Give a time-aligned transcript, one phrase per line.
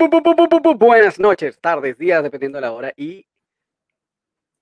[0.00, 3.26] Buenas noches, tardes, días, dependiendo de la hora y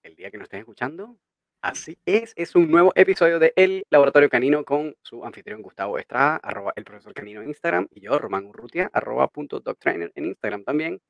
[0.02, 1.16] el día que nos estén escuchando.
[1.62, 6.40] Así es, es un nuevo episodio de El Laboratorio Canino con su anfitrión Gustavo Estrada,
[6.42, 10.64] arroba el profesor canino en Instagram, y yo, Román Urrutia, arroba punto doctrainer en Instagram
[10.64, 11.00] también.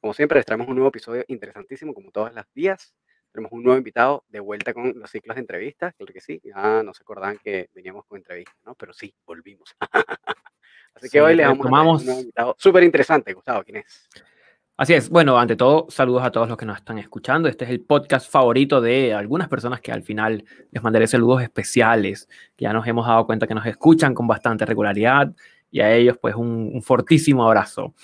[0.00, 2.94] Como siempre, les traemos un nuevo episodio interesantísimo, como todos los días.
[3.32, 6.40] Tenemos un nuevo invitado de vuelta con los ciclos de entrevistas, claro que sí.
[6.44, 8.76] Ya no se acordaban que veníamos con entrevistas, ¿no?
[8.76, 9.74] Pero sí, volvimos.
[10.94, 13.32] Así que hoy le vamos a un invitado súper interesante.
[13.32, 14.08] Gustavo, ¿quién es?
[14.76, 15.10] Así es.
[15.10, 17.48] Bueno, ante todo, saludos a todos los que nos están escuchando.
[17.48, 22.28] Este es el podcast favorito de algunas personas que al final les mandaré saludos especiales,
[22.58, 25.32] ya nos hemos dado cuenta que nos escuchan con bastante regularidad
[25.70, 27.94] y a ellos pues un, un fortísimo abrazo.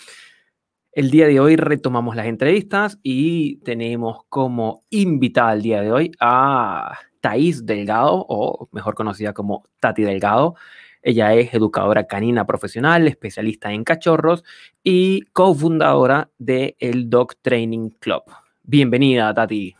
[0.92, 6.12] El día de hoy retomamos las entrevistas y tenemos como invitada el día de hoy
[6.18, 10.54] a Thais Delgado, o mejor conocida como Tati Delgado.
[11.02, 14.44] Ella es educadora canina profesional, especialista en cachorros
[14.82, 18.22] y cofundadora de el Dog Training Club.
[18.62, 19.74] Bienvenida, Tati.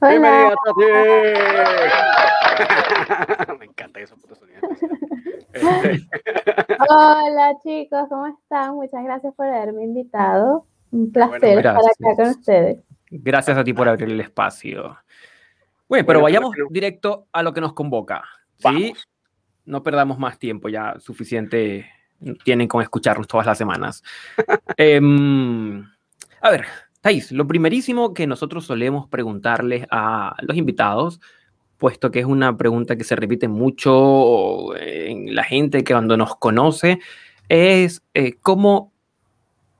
[0.00, 0.82] Bienvenida, Tati.
[3.58, 4.16] Me encanta eso,
[6.88, 8.74] Hola chicos, ¿cómo están?
[8.74, 10.66] Muchas gracias por haberme invitado.
[10.90, 12.78] Un placer estar acá con ustedes.
[13.10, 14.96] Gracias a ti por abrir el espacio.
[15.88, 18.22] Bueno, pero vayamos directo a lo que nos convoca.
[18.58, 18.94] ¿sí?
[19.64, 21.90] No perdamos más tiempo, ya suficiente
[22.44, 24.02] tienen con escucharnos todas las semanas.
[24.76, 25.84] Em,
[26.40, 26.64] a ver,
[27.00, 31.20] Thais, lo primerísimo que nosotros solemos preguntarles a los invitados
[31.80, 36.36] puesto que es una pregunta que se repite mucho en la gente que cuando nos
[36.36, 37.00] conoce,
[37.48, 38.92] es eh, cómo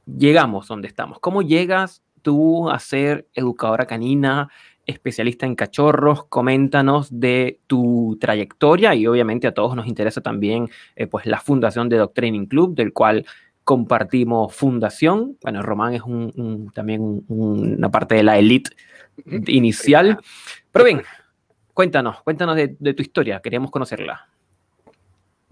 [0.06, 4.50] llegamos donde estamos, cómo llegas tú a ser educadora canina,
[4.90, 11.06] especialista en cachorros, coméntanos de tu trayectoria y obviamente a todos nos interesa también eh,
[11.06, 13.24] pues la fundación de Dog Training Club, del cual
[13.64, 15.38] compartimos fundación.
[15.42, 18.70] Bueno, Román es un, también una parte de la elite
[19.46, 20.18] inicial.
[20.72, 21.02] Pero bien,
[21.80, 24.28] Cuéntanos, cuéntanos de, tu historia, queríamos conocerla.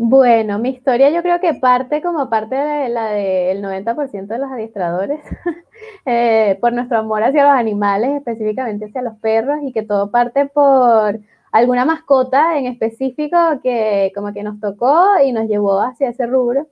[0.00, 4.50] Bueno, mi historia yo creo que parte como parte de la del 90% de los
[4.50, 5.20] adiestradores,
[6.06, 10.46] eh, por nuestro amor hacia los animales, específicamente hacia los perros, y que todo parte
[10.46, 11.18] por
[11.50, 16.68] alguna mascota en específico que como que nos tocó y nos llevó hacia ese rubro.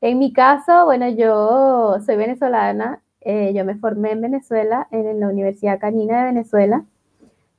[0.00, 5.28] En mi caso, bueno, yo soy venezolana, eh, yo me formé en Venezuela, en la
[5.28, 6.84] Universidad Canina de Venezuela,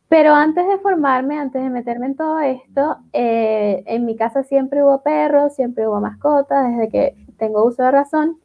[0.10, 4.84] pero antes de formarme, antes de meterme en todo esto, eh, en mi casa siempre
[4.84, 8.40] hubo perros, siempre hubo mascotas, desde que tengo uso de razón.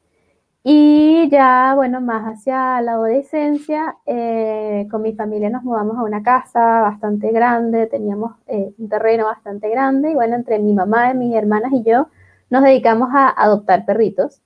[0.64, 6.22] Y ya, bueno, más hacia la adolescencia, eh, con mi familia nos mudamos a una
[6.22, 11.34] casa bastante grande, teníamos eh, un terreno bastante grande y bueno, entre mi mamá, mis
[11.34, 12.08] hermanas y yo
[12.50, 14.40] nos dedicamos a adoptar perritos,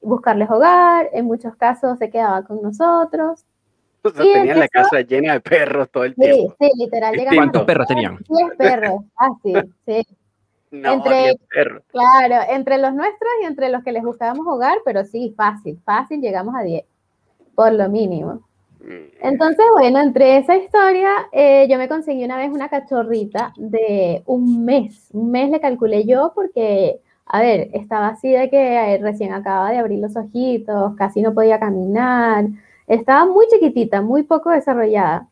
[0.00, 3.44] buscarles hogar, en muchos casos se quedaban con nosotros
[4.02, 6.54] o sea, tenían la casa llena de perros todo el tiempo.
[6.58, 7.14] Sí, sí, literal.
[7.34, 8.18] ¿Cuántos perros tenían?
[8.28, 9.54] 10 perros, así,
[9.86, 10.06] sí.
[10.72, 11.82] No, entre, perros.
[11.88, 16.20] Claro, entre los nuestros y entre los que les buscábamos hogar, pero sí, fácil, fácil,
[16.20, 16.84] llegamos a 10,
[17.54, 18.40] por lo mínimo.
[18.80, 19.12] Mm.
[19.20, 24.64] Entonces, bueno, entre esa historia, eh, yo me conseguí una vez una cachorrita de un
[24.64, 25.08] mes.
[25.12, 29.78] Un mes le calculé yo porque, a ver, estaba así de que recién acababa de
[29.78, 32.46] abrir los ojitos, casi no podía caminar.
[32.86, 35.28] Estaba muy chiquitita, muy poco desarrollada.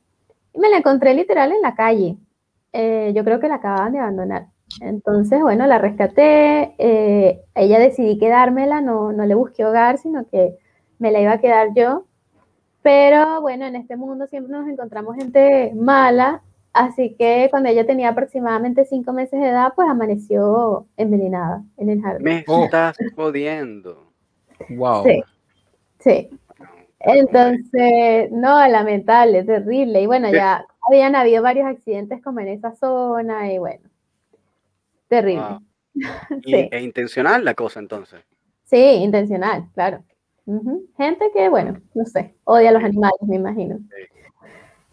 [0.55, 2.17] Y me la encontré literal en la calle.
[2.73, 4.47] Eh, yo creo que la acababan de abandonar.
[4.81, 6.75] Entonces, bueno, la rescaté.
[6.79, 10.57] Eh, ella decidí quedármela, no, no le busqué hogar, sino que
[10.99, 12.05] me la iba a quedar yo.
[12.83, 16.43] Pero bueno, en este mundo siempre nos encontramos gente mala.
[16.73, 22.01] Así que cuando ella tenía aproximadamente cinco meses de edad, pues amaneció envenenada en el
[22.01, 22.25] jardín.
[22.25, 24.07] Me estás jodiendo.
[24.69, 25.05] Wow.
[25.05, 25.23] Sí,
[25.99, 26.31] sí.
[27.01, 30.03] Entonces, no, lamentable, terrible.
[30.03, 33.89] Y bueno, ya habían habido varios accidentes como en esa zona y bueno,
[35.09, 35.43] terrible.
[35.43, 35.61] Ah.
[36.45, 38.21] ¿E intencional la cosa entonces?
[38.65, 40.05] Sí, intencional, claro.
[40.97, 43.79] Gente que, bueno, no sé, odia a los animales, me imagino.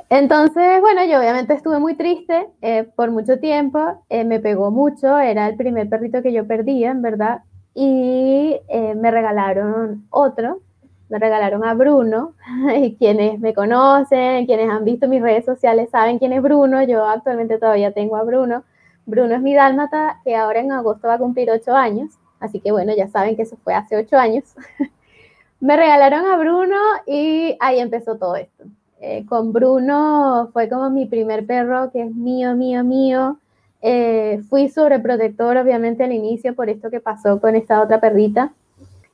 [0.10, 5.18] Entonces, bueno, yo obviamente estuve muy triste eh, por mucho tiempo, eh, me pegó mucho,
[5.20, 7.42] era el primer perrito que yo perdía, en verdad,
[7.74, 10.62] y eh, me regalaron otro
[11.10, 12.34] me regalaron a Bruno.
[12.76, 16.84] Y quienes me conocen, quienes han visto mis redes sociales saben quién es Bruno.
[16.84, 18.64] Yo actualmente todavía tengo a Bruno.
[19.06, 22.12] Bruno es mi dálmata que ahora en agosto va a cumplir ocho años.
[22.40, 24.44] Así que bueno, ya saben que eso fue hace ocho años.
[25.60, 28.66] me regalaron a Bruno y ahí empezó todo esto.
[29.00, 33.40] Eh, con Bruno fue como mi primer perro que es mío, mío, mío.
[33.82, 38.52] Eh, fui sobreprotector obviamente al inicio por esto que pasó con esta otra perrita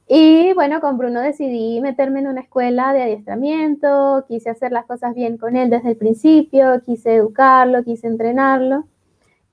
[0.08, 5.16] Y bueno, con Bruno decidí meterme en una escuela de adiestramiento, quise hacer las cosas
[5.16, 8.86] bien con él desde el principio, quise educarlo, quise entrenarlo.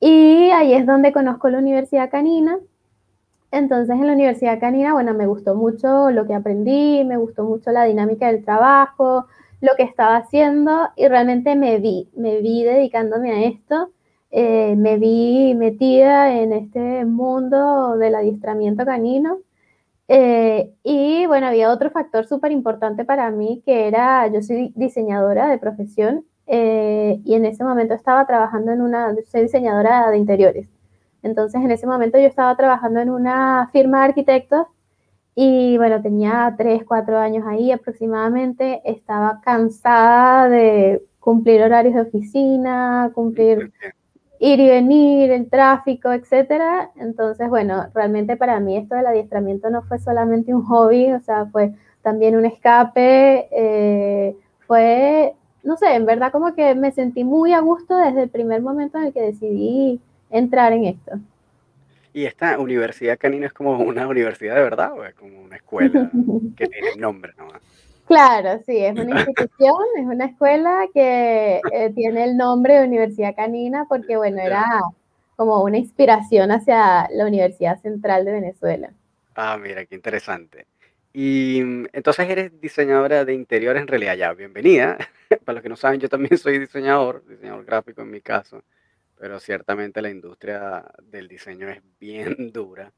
[0.00, 2.58] Y ahí es donde conozco la Universidad Canina.
[3.52, 7.70] Entonces en la Universidad Canina, bueno, me gustó mucho lo que aprendí, me gustó mucho
[7.72, 9.26] la dinámica del trabajo,
[9.60, 13.90] lo que estaba haciendo y realmente me vi, me vi dedicándome a esto,
[14.30, 19.38] eh, me vi metida en este mundo del adiestramiento canino.
[20.12, 25.46] Eh, y bueno, había otro factor súper importante para mí que era, yo soy diseñadora
[25.48, 30.68] de profesión eh, y en ese momento estaba trabajando en una, soy diseñadora de interiores.
[31.22, 34.66] Entonces en ese momento yo estaba trabajando en una firma de arquitectos
[35.36, 43.12] y bueno, tenía 3, 4 años ahí aproximadamente, estaba cansada de cumplir horarios de oficina,
[43.14, 43.72] cumplir
[44.40, 46.90] ir y venir, el tráfico, etcétera.
[46.96, 51.46] Entonces, bueno, realmente para mí esto del adiestramiento no fue solamente un hobby, o sea,
[51.46, 51.72] fue
[52.02, 54.34] también un escape, eh,
[54.66, 58.62] fue, no sé, en verdad como que me sentí muy a gusto desde el primer
[58.62, 60.00] momento en el que decidí
[60.30, 61.12] entrar en esto.
[62.14, 66.10] ¿Y esta universidad canina es como una universidad de verdad o es como una escuela
[66.56, 67.60] que tiene nombre nomás?
[68.10, 73.36] Claro, sí, es una institución, es una escuela que eh, tiene el nombre de Universidad
[73.36, 74.66] Canina porque, bueno, era
[75.36, 78.92] como una inspiración hacia la Universidad Central de Venezuela.
[79.36, 80.66] Ah, mira, qué interesante.
[81.12, 84.98] Y mm, entonces eres diseñadora de interiores en realidad ya, bienvenida.
[85.44, 88.62] Para los que no saben, yo también soy diseñador, diseñador gráfico en mi caso
[89.20, 92.90] pero ciertamente la industria del diseño es bien dura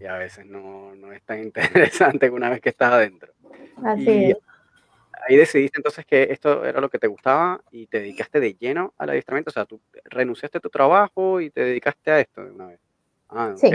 [0.00, 3.32] y a veces no, no es tan interesante una vez que estás adentro.
[3.84, 4.36] Así es.
[5.28, 8.92] Ahí decidiste entonces que esto era lo que te gustaba y te dedicaste de lleno
[8.98, 12.50] al adiestramiento, o sea, tú renunciaste a tu trabajo y te dedicaste a esto de
[12.50, 12.80] una vez.
[13.28, 13.68] Ah, sí.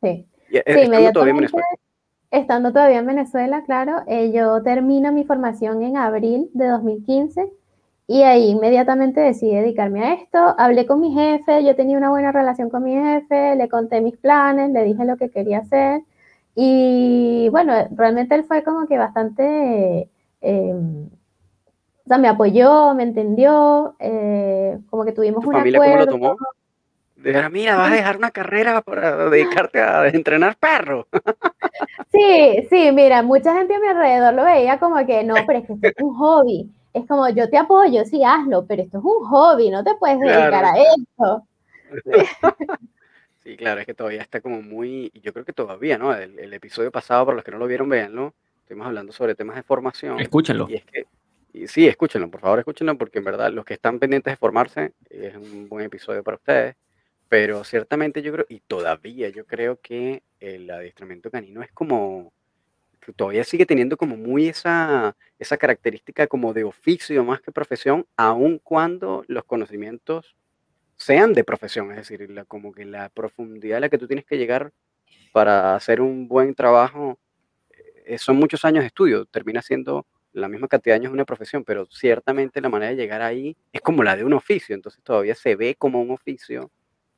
[0.00, 0.26] Sí.
[0.50, 1.66] sí, estando todavía en Venezuela.
[2.30, 7.52] Estando todavía en Venezuela, claro, eh, yo termino mi formación en abril de 2015
[8.06, 10.54] y ahí inmediatamente decidí dedicarme a esto.
[10.58, 14.16] Hablé con mi jefe, yo tenía una buena relación con mi jefe, le conté mis
[14.16, 16.02] planes, le dije lo que quería hacer.
[16.54, 20.08] Y bueno, realmente él fue como que bastante,
[20.40, 26.12] em, o sea, me apoyó, me entendió, eh, como que tuvimos un familia acuerdo.
[26.12, 27.50] ¿Cómo lo tomó?
[27.50, 31.06] Mira, vas a dejar una carrera para dedicarte a entrenar perros.
[32.12, 35.66] Sí, sí, mira, mucha gente a mi alrededor lo veía como que no, pero es
[35.66, 39.24] que es un hobby es como yo te apoyo, sí, hazlo, pero esto es un
[39.26, 41.46] hobby, no te puedes dedicar a esto.
[43.42, 46.14] Sí, claro, es que todavía está como muy, y yo creo que todavía, ¿no?
[46.14, 49.64] El, episodio pasado, para los que no lo vieron, véanlo, estuvimos hablando sobre temas de
[49.64, 50.20] formación.
[50.20, 50.68] Escúchenlo.
[50.68, 51.06] Y es que,
[51.66, 55.34] sí, escúchenlo, por favor, escúchenlo, porque en verdad los que están pendientes de formarse, es
[55.34, 56.76] un buen episodio para ustedes,
[57.28, 62.32] pero ciertamente yo creo, y todavía yo creo que el adiestramiento canino es como
[63.16, 68.60] todavía sigue teniendo como muy esa, esa característica como de oficio más que profesión, aun
[68.62, 70.36] cuando los conocimientos
[71.02, 74.24] sean de profesión, es decir, la, como que la profundidad a la que tú tienes
[74.24, 74.72] que llegar
[75.32, 77.18] para hacer un buen trabajo
[78.06, 81.24] eh, son muchos años de estudio, termina siendo la misma cantidad de años de una
[81.24, 85.02] profesión, pero ciertamente la manera de llegar ahí es como la de un oficio, entonces
[85.02, 86.70] todavía se ve como un oficio,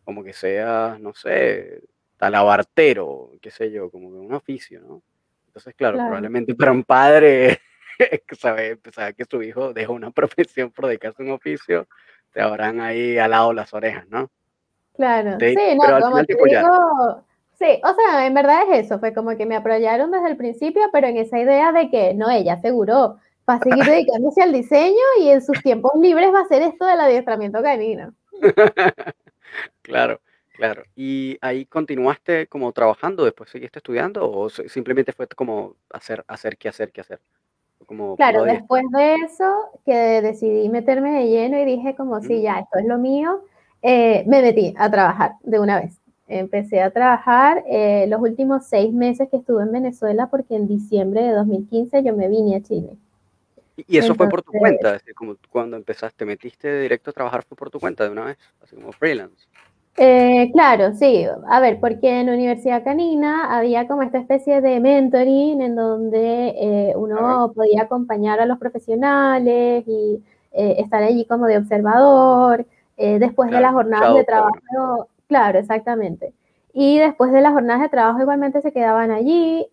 [0.04, 1.82] como que sea, no sé,
[2.16, 5.02] talabartero, qué sé yo, como un oficio, ¿no?
[5.46, 7.60] Entonces, claro, probablemente para un padre
[8.26, 8.78] que sabe,
[9.16, 11.88] que su hijo deja una profesión por dedicarse a un oficio,
[12.34, 14.28] te habrán ahí al lado las orejas, ¿no?
[14.96, 17.24] Claro, sí, no, como te digo,
[17.58, 20.82] sí, o sea, en verdad es eso, fue como que me apoyaron desde el principio,
[20.92, 25.02] pero en esa idea de que no, ella aseguró, va a seguir dedicándose al diseño
[25.20, 28.12] y en sus tiempos libres va a hacer esto del adiestramiento canino.
[29.82, 30.20] claro.
[30.56, 36.56] Claro, ¿y ahí continuaste como trabajando, después seguiste estudiando o simplemente fue como hacer, hacer,
[36.56, 37.20] qué hacer, qué hacer?
[37.86, 39.44] Como claro, después de eso
[39.84, 43.42] que decidí meterme de lleno y dije como, sí, ya, esto es lo mío,
[43.82, 46.00] eh, me metí a trabajar de una vez.
[46.26, 51.22] Empecé a trabajar eh, los últimos seis meses que estuve en Venezuela porque en diciembre
[51.22, 52.96] de 2015 yo me vine a Chile.
[53.76, 54.94] ¿Y eso fue por tu cuenta?
[54.94, 58.24] Es decir, como cuando empezaste, metiste directo a trabajar fue por tu cuenta de una
[58.24, 59.46] vez, así como freelance.
[59.96, 61.24] Eh, claro, sí.
[61.48, 66.48] A ver, porque en la Universidad Canina había como esta especie de mentoring en donde
[66.56, 70.20] eh, uno podía acompañar a los profesionales y
[70.52, 72.66] eh, estar allí como de observador.
[72.96, 76.32] después de las jornadas de trabajo, claro, exactamente.
[76.72, 79.66] Y después de las jornadas de trabajo igualmente se quedaban allí,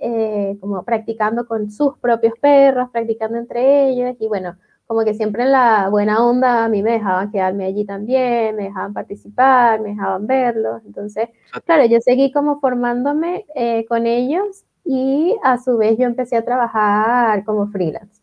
[0.60, 4.56] como practicando con sus propios perros, practicando entre ellos y bueno,
[4.92, 8.64] como que siempre en la buena onda a mí me dejaban quedarme allí también, me
[8.64, 10.82] dejaban participar, me dejaban verlos.
[10.86, 11.30] Entonces,
[11.66, 16.44] claro, yo seguí como formándome eh, con ellos y a su vez yo empecé a
[16.44, 18.22] trabajar como freelance.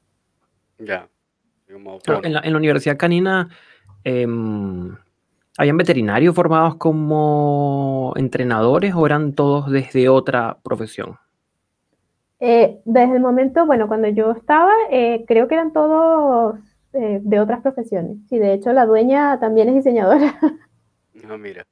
[0.78, 1.08] Ya.
[1.68, 3.48] En la, Universidad Canina,
[4.04, 4.94] em,
[5.56, 11.16] ¿habían veterinarios formados como entrenadores o eran todos desde otra profesión?
[12.40, 16.58] Eh, desde el momento, bueno, cuando yo estaba, eh, creo que eran todos
[16.92, 18.16] eh, de otras profesiones.
[18.28, 20.38] Sí, de hecho, la dueña también es diseñadora.
[21.26, 21.66] No, mira.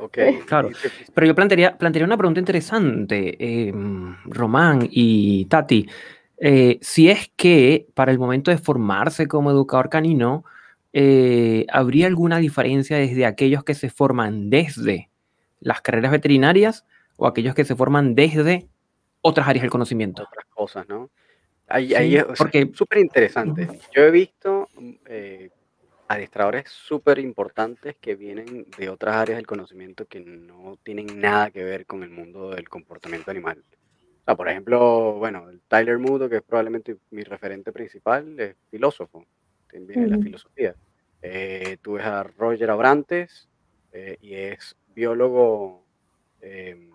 [0.00, 0.18] Ok.
[0.46, 0.68] Claro,
[1.14, 5.88] pero yo plantearía, plantearía una pregunta interesante, em, Román y Tati.
[6.36, 10.44] Eh, si es que para el momento de formarse como educador canino,
[10.92, 15.08] eh, ¿habría alguna diferencia desde aquellos que se forman desde
[15.60, 16.84] las carreras veterinarias
[17.16, 18.68] o aquellos que se forman desde
[19.22, 20.24] otras áreas del conocimiento?
[20.24, 21.10] Otras cosas, ¿no?
[21.68, 22.70] Ahí, es porque...
[22.74, 23.66] súper interesante.
[23.94, 24.68] Yo he visto
[25.06, 25.48] eh,
[26.08, 31.64] adiestradores súper importantes que vienen de otras áreas del conocimiento que no tienen nada que
[31.64, 33.64] ver con el mundo del comportamiento animal
[34.36, 39.26] por ejemplo, bueno, Tyler Mudo, que es probablemente mi referente principal, es filósofo,
[39.70, 40.74] también la filosofía.
[41.20, 43.48] Eh, tú ves a Roger Abrantes
[43.92, 45.84] eh, y es biólogo
[46.40, 46.91] em,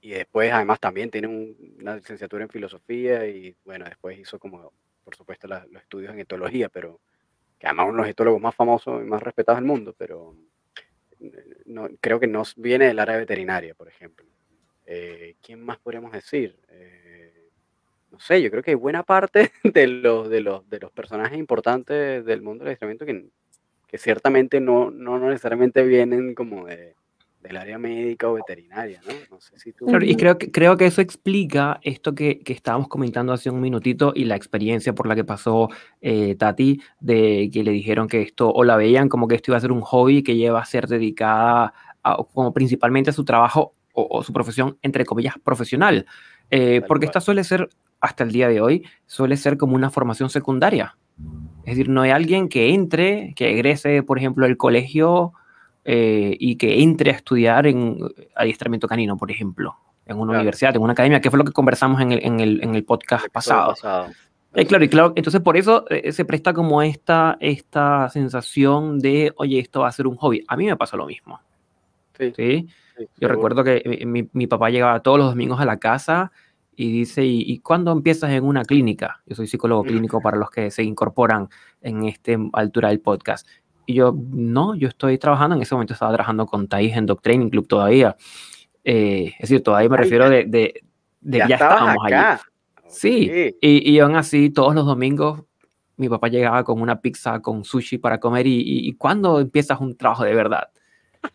[0.00, 4.72] y después además también tiene una licenciatura en filosofía y bueno, después hizo como,
[5.04, 7.00] por supuesto, los estudios en etología, pero
[7.58, 10.34] que además uno de los etólogos más famosos y más respetados del mundo, pero
[11.66, 14.26] no, creo que no viene del área veterinaria, por ejemplo.
[14.86, 16.58] Eh, ¿Quién más podríamos decir?
[16.68, 17.48] Eh,
[18.10, 21.38] no sé, yo creo que hay buena parte de los, de los, de los personajes
[21.38, 23.26] importantes del mundo del adiestramiento que,
[23.86, 26.94] que ciertamente no, no, necesariamente vienen como de,
[27.40, 29.14] del área médica o veterinaria, ¿no?
[29.30, 29.86] no sé si tú...
[29.86, 33.60] Claro, y creo que, creo que eso explica esto que, que, estábamos comentando hace un
[33.60, 35.70] minutito y la experiencia por la que pasó
[36.02, 39.58] eh, Tati, de que le dijeron que esto, o la veían como que esto iba
[39.58, 41.72] a ser un hobby que lleva a ser dedicada
[42.32, 46.06] como principalmente a su trabajo o, su profesión, entre comillas, profesional.
[46.50, 47.68] Eh, porque esta suele ser,
[48.00, 50.96] hasta el día de hoy, suele ser como una formación secundaria.
[51.64, 55.34] Es decir, no hay alguien que entre, que egrese, por ejemplo, el colegio
[55.84, 57.98] eh, y que entre a estudiar en
[58.34, 62.00] adiestramiento canino, por ejemplo, en una universidad, en una academia, que fue lo que conversamos
[62.00, 63.74] en el, en el, en el podcast pasado.
[64.54, 69.60] Eh, claro, y claro, entonces por eso se presta como esta, esta sensación de, oye,
[69.60, 70.44] esto va a ser un hobby.
[70.48, 71.40] A mí me pasa lo mismo.
[72.18, 72.32] Sí.
[72.34, 72.68] ¿sí?
[73.18, 76.32] Yo recuerdo que mi, mi, papá llegaba todos los domingos a la casa
[76.80, 79.20] y dice, ¿y, cuándo empiezas en una clínica?
[79.26, 81.50] Yo soy psicólogo clínico para los que se incorporan
[81.82, 83.46] en esta altura del podcast.
[83.86, 87.22] Y yo, no, yo estoy trabajando, en ese momento estaba trabajando con Thais en Doc
[87.22, 88.16] Training Club todavía.
[88.84, 90.82] Eh, es decir, todavía me refiero de, de,
[91.20, 92.40] de ya, estábamos allá.
[92.88, 95.44] Sí, y, y, aún así, todos los domingos
[95.96, 99.80] mi papá llegaba con una pizza con sushi para comer y, y, y ¿cuándo empiezas
[99.80, 100.70] un trabajo de verdad?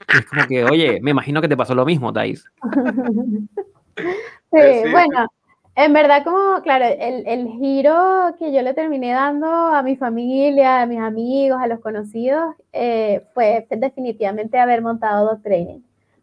[0.07, 2.43] es como que, oye, me imagino que te pasó lo mismo, Thais.
[3.95, 5.27] sí, bueno,
[5.75, 10.81] en verdad como, claro, el, el, giro que yo le terminé dando a mi familia,
[10.81, 15.81] a mis amigos, a los conocidos, eh, fue definitivamente haber montado Dog Training.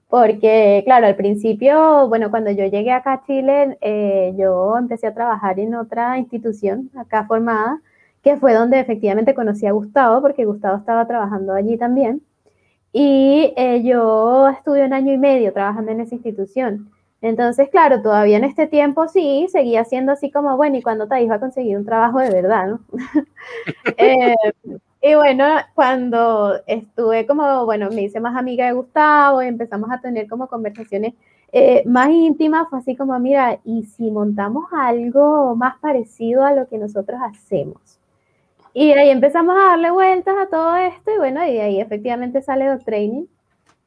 [0.09, 5.15] Porque, claro, al principio, bueno, cuando yo llegué acá a Chile, eh, yo empecé a
[5.15, 7.81] trabajar en otra institución acá formada,
[8.23, 12.23] que fue donde efectivamente conocí a Gustavo, porque Gustavo estaba trabajando allí también.
[12.93, 16.91] Y eh, yo estuve un año y medio trabajando en esa institución.
[17.23, 21.27] Entonces, claro, todavía en este tiempo sí, seguía siendo así como, bueno, ¿y cuando te
[21.27, 22.67] va a conseguir un trabajo de verdad?
[22.67, 22.81] ¿no?
[23.97, 24.35] Eh,
[25.01, 30.01] y bueno, cuando estuve como, bueno, me hice más amiga de Gustavo y empezamos a
[30.01, 31.15] tener como conversaciones
[31.51, 36.69] eh, más íntimas, fue así como, mira, ¿y si montamos algo más parecido a lo
[36.69, 37.99] que nosotros hacemos?
[38.75, 42.67] Y ahí empezamos a darle vueltas a todo esto y bueno, y ahí efectivamente sale
[42.67, 43.27] Dog Training.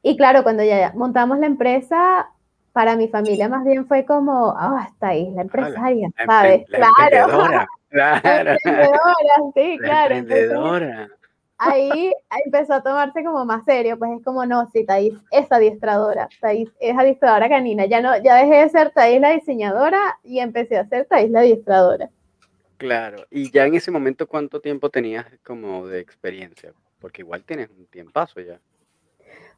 [0.02, 2.30] Y claro, cuando ya montamos la empresa,
[2.76, 6.66] para mi familia más bien fue como, ah, oh, está ahí, la empresaria, ¿sabes?
[6.66, 6.92] claro.
[7.00, 8.50] Emprendedora, claro.
[8.50, 10.14] emprendedora, sí, claro.
[10.14, 11.08] Emprendedora.
[11.56, 12.12] ahí
[12.44, 16.68] empezó a tomarse como más serio, pues es como, no, sí, Thais es adiestradora, Thais
[16.78, 20.86] es adiestradora canina, ya no, ya dejé de ser Thais la diseñadora y empecé a
[20.86, 22.10] ser Thais la adiestradora.
[22.76, 26.74] Claro, y ya en ese momento, ¿cuánto tiempo tenías como de experiencia?
[27.00, 28.60] Porque igual tienes un tiempazo ya.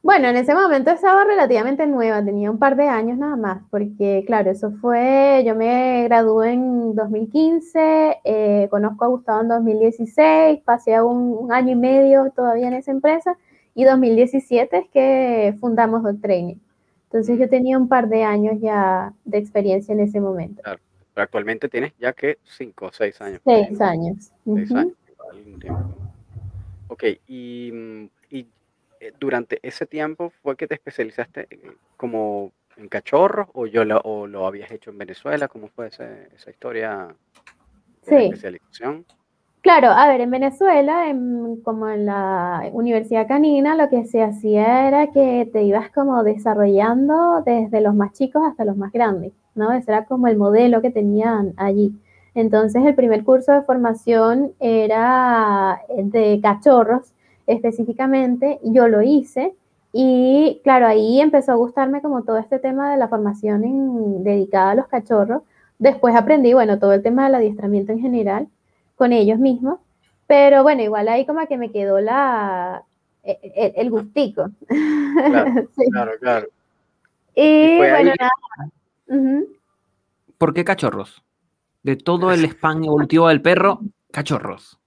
[0.01, 4.23] Bueno, en ese momento estaba relativamente nueva, tenía un par de años nada más, porque
[4.25, 11.01] claro, eso fue, yo me gradué en 2015, eh, conozco a Gustavo en 2016, pasé
[11.01, 13.37] un, año y medio todavía en esa empresa,
[13.75, 16.55] y 2017 es que fundamos Dog Training.
[17.05, 20.61] Entonces yo tenía un par de años ya de experiencia en ese momento.
[20.63, 20.79] Claro
[21.21, 23.41] actualmente tienes ya que cinco o seis años.
[23.43, 24.31] Seis años.
[24.45, 24.93] Seis años.
[26.87, 28.05] Ok, y, mm,
[29.19, 31.47] durante ese tiempo fue que te especializaste
[31.97, 35.47] como en cachorros o, yo lo, o lo habías hecho en Venezuela?
[35.47, 37.07] ¿Cómo fue esa historia
[38.05, 38.25] de Sí.
[38.25, 39.05] especialización?
[39.61, 44.87] Claro, a ver, en Venezuela, en- como en la Universidad Canina, lo que se hacía
[44.87, 49.73] era que te ibas como desarrollando desde los más chicos hasta los más grandes, ¿no?
[49.73, 51.91] Ese era como el modelo que tenían allí.
[52.35, 57.11] Entonces, el primer curso de formación era de cachorros
[57.53, 59.53] específicamente, yo lo hice
[59.91, 64.71] y claro, ahí empezó a gustarme como todo este tema de la formación en- dedicada
[64.71, 65.41] a los cachorros.
[65.79, 68.47] Después aprendí, bueno, todo el tema del adiestramiento en general
[68.95, 69.79] con ellos mismos,
[70.27, 72.83] pero bueno, igual ahí como que me quedó la,
[73.23, 74.49] el, el- el gustico.
[74.67, 75.85] Claro, Sí.
[75.91, 76.47] claro, claro.
[77.35, 79.45] Y bueno, ahí- nada.
[80.37, 81.23] ¿Por qué cachorros?
[81.83, 83.79] De todo el spam evolutivo del perro,
[84.11, 84.77] cachorros.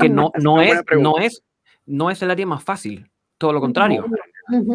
[0.00, 1.42] Que no, no, es, no, es,
[1.86, 4.04] no es el área más fácil, todo lo contrario.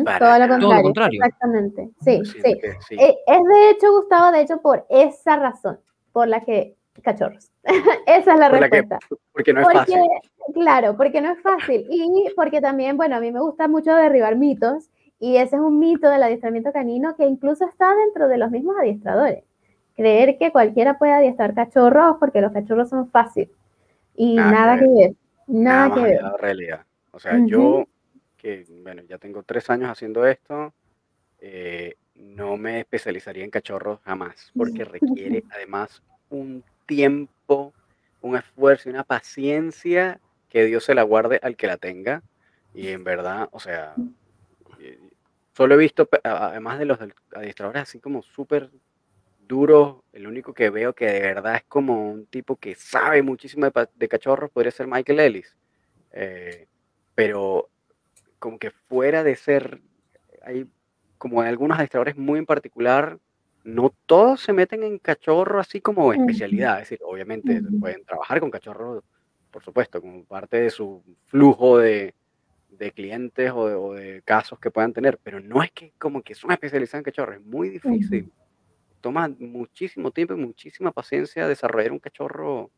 [0.06, 0.60] Para todo lo nada.
[0.60, 1.90] Todo lo contrario, exactamente.
[2.04, 2.42] Sí, sí.
[2.42, 2.96] que sí.
[3.00, 5.80] Eh, es de hecho, Gustavo, de hecho, por esa razón,
[6.12, 7.50] por la que cachorros.
[8.06, 9.00] esa es la Por la que- respuesta.
[9.32, 10.02] porque no es Porque, fácil.
[10.54, 11.86] claro, porque no es fácil.
[11.90, 14.90] Y porque también, bueno, a mí me gusta mucho derribar mitos.
[15.20, 18.76] Y ese es un mito del adiestramiento canino que incluso está dentro de los mismos
[18.80, 19.44] adiestradores.
[19.96, 23.50] Creer que cualquiera puede adiestrar cachorros porque los cachorros son fáciles.
[24.16, 25.14] Y Nada que nada que ver.
[25.48, 26.22] Nada nada que ver.
[26.24, 26.82] la realidad.
[27.12, 27.88] O sea, yo,
[28.38, 30.74] que bueno, ya tengo tres años haciendo esto,
[31.40, 37.74] eh, no me especializaría en cachorros jamás, porque requiere además un tiempo,
[38.22, 42.24] un esfuerzo y una paciencia que Dios se la guarde al que la tenga.
[42.74, 43.96] Y en verdad, o sea,
[44.80, 45.00] eh,
[45.54, 47.00] solo he visto, además de los
[47.34, 48.70] adiestradores así como súper
[49.48, 53.70] duros, el único que veo que de verdad es como un tipo que sabe muchísimo
[53.70, 55.58] de, de cachorros podría ser Michael Ellis.
[56.14, 56.68] Eh,
[57.16, 57.70] pero
[58.40, 59.82] como que fuera de ser,
[60.44, 60.68] hay
[61.18, 63.20] como algunos adiestradores muy en particular,
[63.64, 66.82] no todos se meten en cachorro así como especialidad.
[66.82, 69.04] Es decir, obviamente pueden trabajar con cachorros,
[69.52, 72.16] por supuesto, como parte de su flujo de,
[72.72, 76.24] de clientes o de, o de casos que puedan tener, pero no es que como
[76.24, 78.32] que son especializados en cachorros, es muy difícil.
[79.02, 82.72] Toma muchísimo tiempo y muchísima paciencia desarrollar un cachorro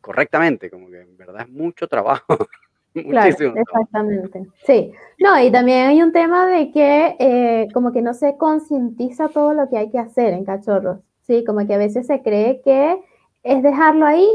[0.00, 2.24] correctamente, como que en verdad es mucho trabajo.
[3.02, 3.60] Claro, muchísimo trabajo.
[3.62, 4.46] exactamente.
[4.66, 4.92] Sí.
[5.18, 9.52] No, y también hay un tema de que eh, como que no se concientiza todo
[9.52, 11.00] lo que hay que hacer en cachorros.
[11.22, 13.00] Sí, como que a veces se cree que
[13.42, 14.28] es dejarlo ahí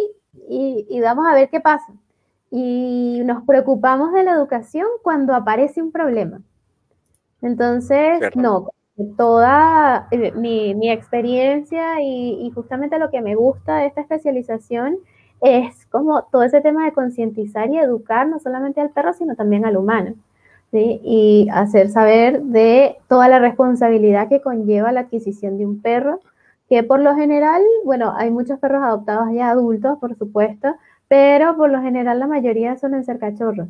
[0.49, 1.93] y, y vamos a ver qué pasa.
[2.51, 6.41] Y nos preocupamos de la educación cuando aparece un problema.
[7.41, 8.39] Entonces, Cierto.
[8.39, 8.69] no,
[9.17, 14.97] toda eh, mi, mi experiencia y, y justamente lo que me gusta de esta especialización
[15.41, 19.65] es como todo ese tema de concientizar y educar no solamente al perro, sino también
[19.65, 20.15] al humano.
[20.71, 20.99] ¿sí?
[21.03, 26.19] Y hacer saber de toda la responsabilidad que conlleva la adquisición de un perro,
[26.69, 30.75] que por lo general, bueno, hay muchos perros adoptados ya adultos, por supuesto,
[31.07, 33.67] pero por lo general la mayoría suelen ser cachorros.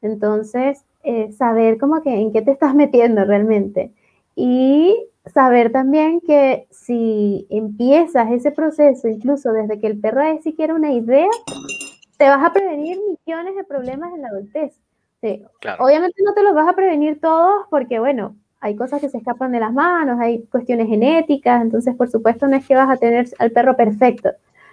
[0.00, 3.92] Entonces, eh, saber como que en qué te estás metiendo realmente.
[4.34, 10.74] Y saber también que si empiezas ese proceso, incluso desde que el perro es siquiera
[10.74, 11.28] una idea,
[12.18, 14.80] te vas a prevenir millones de problemas en la adultez.
[15.22, 19.08] Sí, Claro, Obviamente no te los vas a prevenir todos porque, bueno, hay cosas que
[19.08, 22.90] se escapan de las manos, hay cuestiones genéticas, entonces por supuesto no es que vas
[22.90, 24.30] a tener al perro perfecto,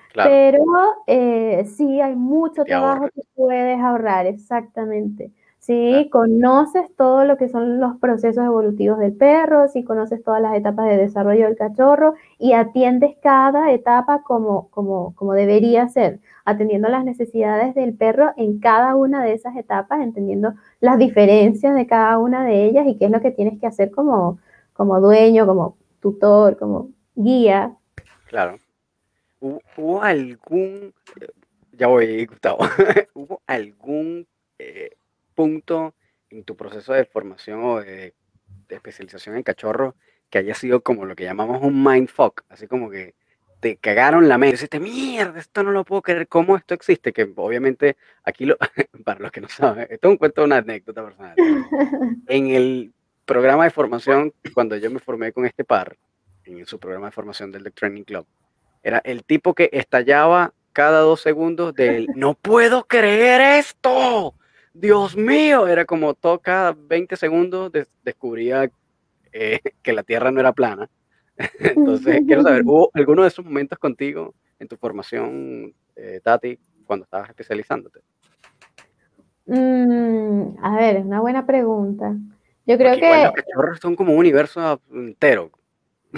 [0.08, 0.40] claro.
[0.40, 0.60] pero
[1.08, 3.12] eh, sí hay mucho Te trabajo ahorra.
[3.16, 5.32] que puedes ahorrar, exactamente.
[5.70, 10.56] Si conoces todo lo que son los procesos evolutivos del perro, si conoces todas las
[10.56, 16.90] etapas de desarrollo del cachorro y atiendes cada etapa como, como, como debería ser, atendiendo
[16.90, 22.18] las necesidades del perro en cada una de esas etapas, entendiendo las diferencias de cada
[22.18, 24.40] una de ellas y qué es lo que tienes que hacer como,
[24.74, 27.76] como dueño, como tutor, como guía.
[28.26, 28.58] Claro.
[29.40, 31.28] ¿Hubo, algún, eh,
[31.74, 32.58] ya voy, Gustavo,
[33.14, 34.26] ¿hubo algún
[35.40, 35.96] punto
[36.30, 38.14] en tu proceso de formación o de,
[38.68, 39.96] de especialización en cachorro
[40.30, 42.42] que haya sido como lo que llamamos un mindfuck?
[42.50, 43.16] Así como que
[43.62, 47.14] te cagaron la mente, dijiste, mierda, esto no lo puedo creer, ¿cómo esto existe?
[47.14, 48.58] Que obviamente aquí, lo,
[49.06, 51.36] para los que no saben, esto es un cuento, una anécdota personal.
[52.28, 52.92] En el
[53.24, 55.96] programa de formación, cuando yo me formé con este par,
[56.44, 58.28] en su programa de formación del The Training Club,
[58.84, 64.36] era el tipo que estallaba cada dos segundos del no puedo creer esto,
[64.80, 68.70] Dios mío, era como todo cada 20 segundos des- descubría
[69.34, 70.90] eh, que la Tierra no era plana.
[71.60, 77.04] Entonces, quiero saber, ¿hubo alguno de esos momentos contigo en tu formación, eh, Tati, cuando
[77.04, 78.00] estabas especializándote?
[79.46, 82.16] Mm, a ver, es una buena pregunta.
[82.66, 85.52] Yo creo Porque igual que los cachorros son como un universo entero.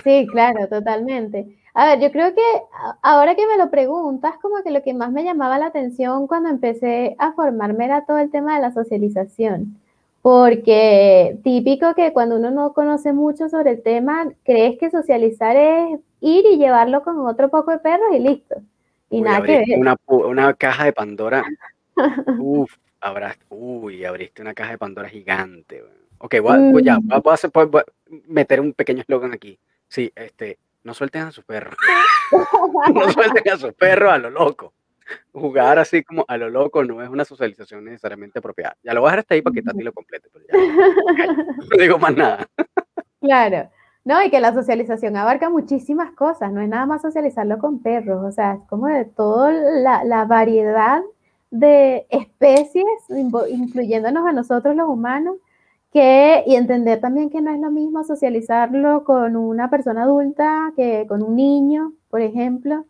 [0.04, 1.58] Sí, claro, totalmente.
[1.74, 2.42] A ver, yo creo que
[3.02, 6.50] ahora que me lo preguntas, como que lo que más me llamaba la atención cuando
[6.50, 9.78] empecé a formarme era todo el tema de la socialización.
[10.22, 16.00] Porque típico que cuando uno no conoce mucho sobre el tema, crees que socializar es
[16.20, 18.56] ir y llevarlo con otro poco de perros y listo.
[19.10, 19.80] Y nada que ver.
[19.80, 21.44] Una, una caja de Pandora.
[22.40, 22.76] Uf,
[23.50, 25.84] uy, abriste una caja de Pandora gigante.
[26.20, 27.08] Ok, voy, ya, mm.
[27.24, 27.86] voy a,
[28.28, 29.58] meter un pequeño eslogan aquí.
[29.88, 31.76] Sí, este, no suelten a su perro.
[32.94, 34.74] no suelten a su perro a lo loco.
[35.34, 38.78] Jugar así como a lo loco no es una socialización necesariamente apropiada.
[38.84, 40.30] Ya lo voy a dejar hasta ahí para que Tati lo complete.
[41.70, 42.48] no digo más nada.
[43.20, 43.70] Claro.
[44.04, 48.24] No, y que la socialización abarca muchísimas cosas, no es nada más socializarlo con perros,
[48.26, 51.02] o sea, es como de toda la variedad
[51.52, 55.36] de especies, incluyéndonos a nosotros los humanos,
[55.92, 61.06] que, y entender también que no es lo mismo socializarlo con una persona adulta que
[61.08, 62.86] con un niño, por ejemplo,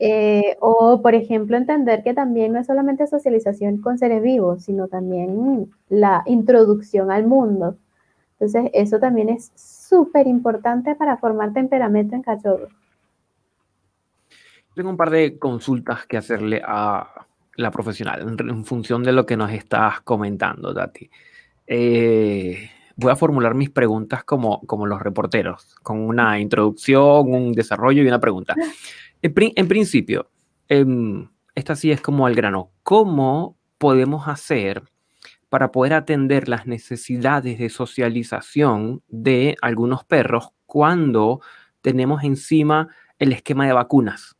[0.00, 4.88] eh, o por ejemplo entender que también no es solamente socialización con seres vivos, sino
[4.88, 7.76] también la introducción al mundo.
[8.38, 12.70] Entonces, eso también es súper importante para formar temperamento en cachorros.
[14.76, 19.36] Tengo un par de consultas que hacerle a la profesional en, función de lo que
[19.36, 21.10] nos estás comentando, Tati.
[21.70, 28.02] Eh, voy a formular mis preguntas como, como los reporteros, con una introducción, un desarrollo
[28.02, 28.54] y una pregunta.
[29.20, 30.30] En, principio,
[30.68, 32.70] em, esta sí es como al grano.
[32.82, 34.84] ¿Cómo podemos hacer
[35.48, 41.40] para poder atender las necesidades de socialización de algunos perros cuando
[41.82, 44.37] tenemos encima el esquema de vacunas?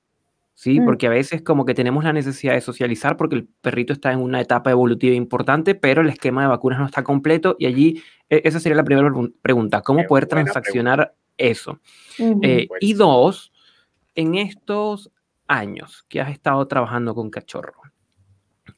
[0.59, 0.81] ¿Sí?
[0.81, 0.85] Mm.
[0.85, 4.19] Porque a veces como que tenemos la necesidad de socializar porque el perrito está en
[4.19, 8.43] una etapa evolutiva importante, pero el esquema de vacunas no está completo y allí e,
[8.45, 9.09] esa sería la primera
[9.41, 11.79] pregunta, ¿cómo poder transaccionar eso?
[12.43, 13.53] Eh, y dos,
[14.17, 15.13] en estos
[15.47, 17.81] años que has estado trabajando con cachorro,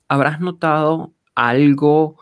[0.06, 2.18] ¿habrás notado algo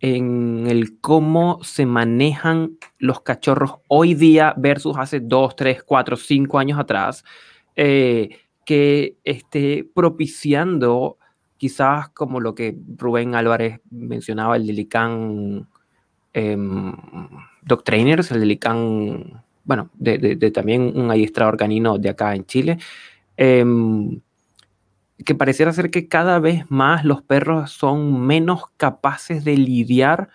[0.00, 6.58] en el cómo se manejan los cachorros hoy día versus hace dos, tres, cuatro, cinco
[6.58, 7.24] años atrás?
[7.74, 8.28] Eh,
[8.68, 11.16] que esté propiciando
[11.56, 15.66] quizás como lo que Rubén Álvarez mencionaba, el Delican
[16.34, 16.54] eh,
[17.62, 22.76] Dog Trainers, el Delican, bueno, de, también un adiestrador canino de acá en Chile,
[23.38, 24.20] em,
[25.24, 30.28] que pareciera ser que cada vez más los perros son menos capaces de lidiar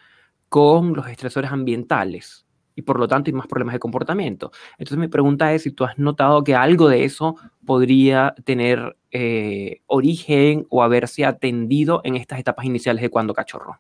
[0.50, 4.52] con los estresores ambientales y por lo tanto hay más problemas de comportamiento.
[4.78, 9.82] Entonces mi pregunta es si tú has notado que algo de eso podría tener eh,
[9.88, 13.80] origen o haberse atendido en estas etapas iniciales de cuando cachorro.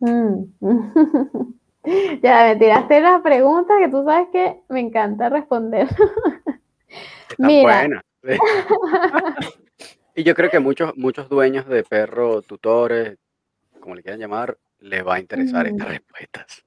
[0.00, 0.44] Mm.
[2.22, 5.88] ya me tiraste la pregunta que tú sabes que me encanta responder.
[7.38, 8.02] Mira.
[10.14, 13.18] y yo creo que muchos, muchos dueños de perros, tutores,
[13.80, 16.64] como le quieran llamar, les va a interesar estas respuestas.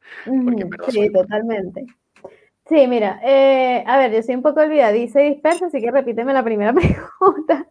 [0.89, 1.85] sí, totalmente.
[2.67, 6.33] Sí, mira, eh, a ver, yo soy un poco olvidadiza y dispersa, así que repíteme
[6.33, 7.67] la primera pregunta.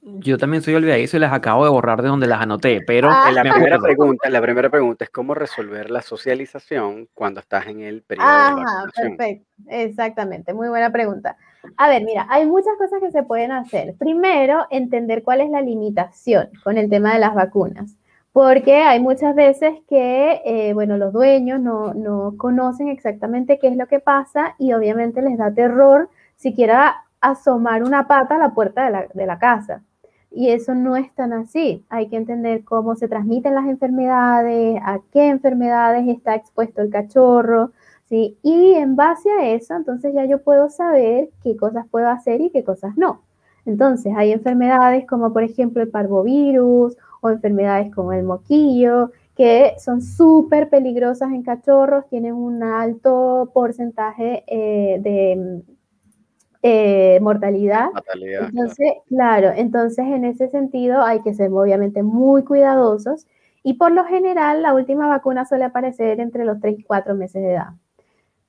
[0.00, 3.30] Yo también soy olvidadizo y las acabo de borrar de donde las anoté, pero ah.
[3.30, 8.02] la, primera pregunta, la primera pregunta es cómo resolver la socialización cuando estás en el
[8.02, 11.36] periodo Ajá, perfecto, exactamente, muy buena pregunta.
[11.76, 13.94] A ver, mira, hay muchas cosas que se pueden hacer.
[13.98, 17.98] Primero, entender cuál es la limitación con el tema de las vacunas
[18.32, 23.86] porque hay muchas veces que, eh, bueno, los dueños no, conocen exactamente qué es lo
[23.86, 28.90] que pasa y obviamente les da terror siquiera asomar una pata a la puerta de
[28.90, 29.82] la, de la casa.
[30.30, 31.84] Y eso no es tan así.
[31.88, 37.72] Hay que entender cómo se transmiten las enfermedades, a qué enfermedades está expuesto el cachorro,
[38.08, 38.38] ¿sí?
[38.42, 42.50] Y en base a eso, entonces ya yo puedo saber qué cosas puedo hacer y
[42.50, 43.22] qué cosas no.
[43.68, 50.00] Entonces, hay enfermedades como por ejemplo el parvovirus o enfermedades como el moquillo, que son
[50.00, 55.62] súper peligrosas en cachorros, tienen un alto porcentaje eh, de
[56.62, 57.90] eh, mortalidad.
[58.14, 59.50] Entonces, claro.
[59.54, 63.26] entonces en ese sentido hay que ser obviamente muy cuidadosos
[63.62, 67.42] y por lo general la última vacuna suele aparecer entre los 3 y 4 meses
[67.42, 67.74] de edad.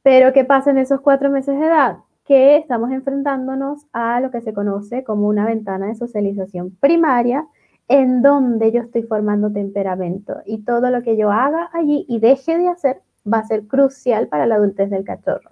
[0.01, 1.97] Pero ¿qué pasa en esos 4 meses de edad?
[2.29, 7.47] Que estamos enfrentándonos a lo que se conoce como una ventana de socialización primaria,
[7.87, 12.59] en donde yo estoy formando temperamento y todo lo que yo haga allí y deje
[12.59, 15.49] de hacer va a ser crucial para la adultez del cachorro.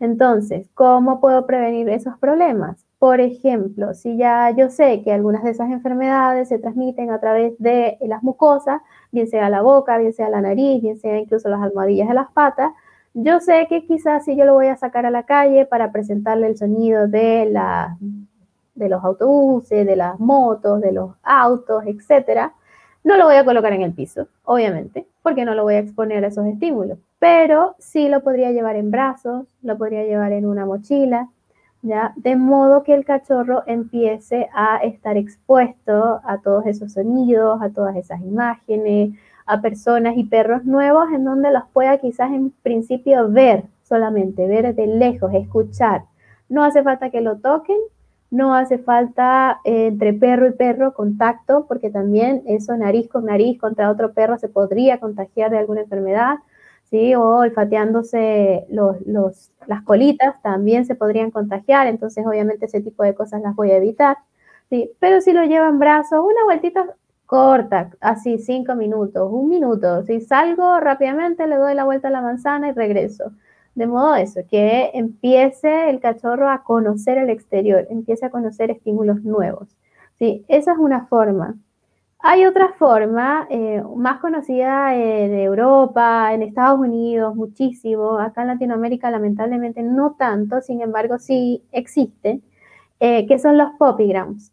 [0.00, 2.84] Entonces, ¿cómo puedo prevenir esos problemas?
[2.98, 7.56] Por ejemplo, si ya yo sé que algunas de esas enfermedades se transmiten a través
[7.60, 8.80] de las mucosas,
[9.12, 12.32] bien sea la boca, bien sea la nariz, bien sea incluso las almohadillas de las
[12.32, 12.72] patas,
[13.14, 16.46] yo sé que quizás si yo lo voy a sacar a la calle para presentarle
[16.46, 17.96] el sonido de, la,
[18.74, 22.54] de los autobuses, de las motos, de los autos, etcétera,
[23.02, 26.24] no lo voy a colocar en el piso, obviamente, porque no lo voy a exponer
[26.24, 30.66] a esos estímulos, pero sí lo podría llevar en brazos, lo podría llevar en una
[30.66, 31.28] mochila,
[31.82, 32.12] ¿ya?
[32.16, 37.96] De modo que el cachorro empiece a estar expuesto a todos esos sonidos, a todas
[37.96, 39.18] esas imágenes,
[39.50, 44.74] a personas y perros nuevos en donde los pueda quizás en principio ver solamente, ver
[44.74, 46.04] de lejos, escuchar.
[46.48, 47.78] No hace falta que lo toquen,
[48.30, 53.58] no hace falta eh, entre perro y perro contacto, porque también eso nariz con nariz
[53.58, 56.36] contra otro perro se podría contagiar de alguna enfermedad,
[56.84, 57.16] ¿sí?
[57.16, 63.42] O olfateándose los, las colitas también se podrían contagiar, entonces obviamente ese tipo de cosas
[63.42, 64.18] las voy a evitar,
[64.68, 64.92] ¿sí?
[65.00, 66.94] Pero si lo llevan brazos, una vueltita
[67.30, 72.22] corta, así cinco minutos, un minuto, si salgo rápidamente le doy la vuelta a la
[72.22, 73.30] manzana y regreso.
[73.76, 79.22] De modo eso, que empiece el cachorro a conocer el exterior, empiece a conocer estímulos
[79.22, 79.68] nuevos.
[80.18, 81.54] Sí, esa es una forma.
[82.18, 88.18] Hay otra forma eh, más conocida en Europa, en Estados Unidos, muchísimo.
[88.18, 92.42] Acá en Latinoamérica lamentablemente no tanto, sin embargo sí existen,
[92.98, 94.52] eh, que son los poppygrams.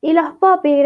[0.00, 0.84] Y los Poppy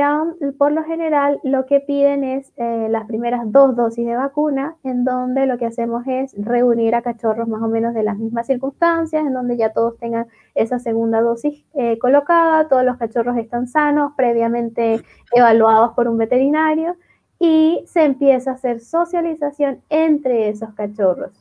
[0.56, 5.04] por lo general, lo que piden es eh, las primeras dos dosis de vacuna, en
[5.04, 9.26] donde lo que hacemos es reunir a cachorros más o menos de las mismas circunstancias,
[9.26, 14.12] en donde ya todos tengan esa segunda dosis eh, colocada, todos los cachorros están sanos,
[14.16, 16.96] previamente evaluados por un veterinario,
[17.38, 21.32] y se empieza a hacer socialización entre esos cachorros.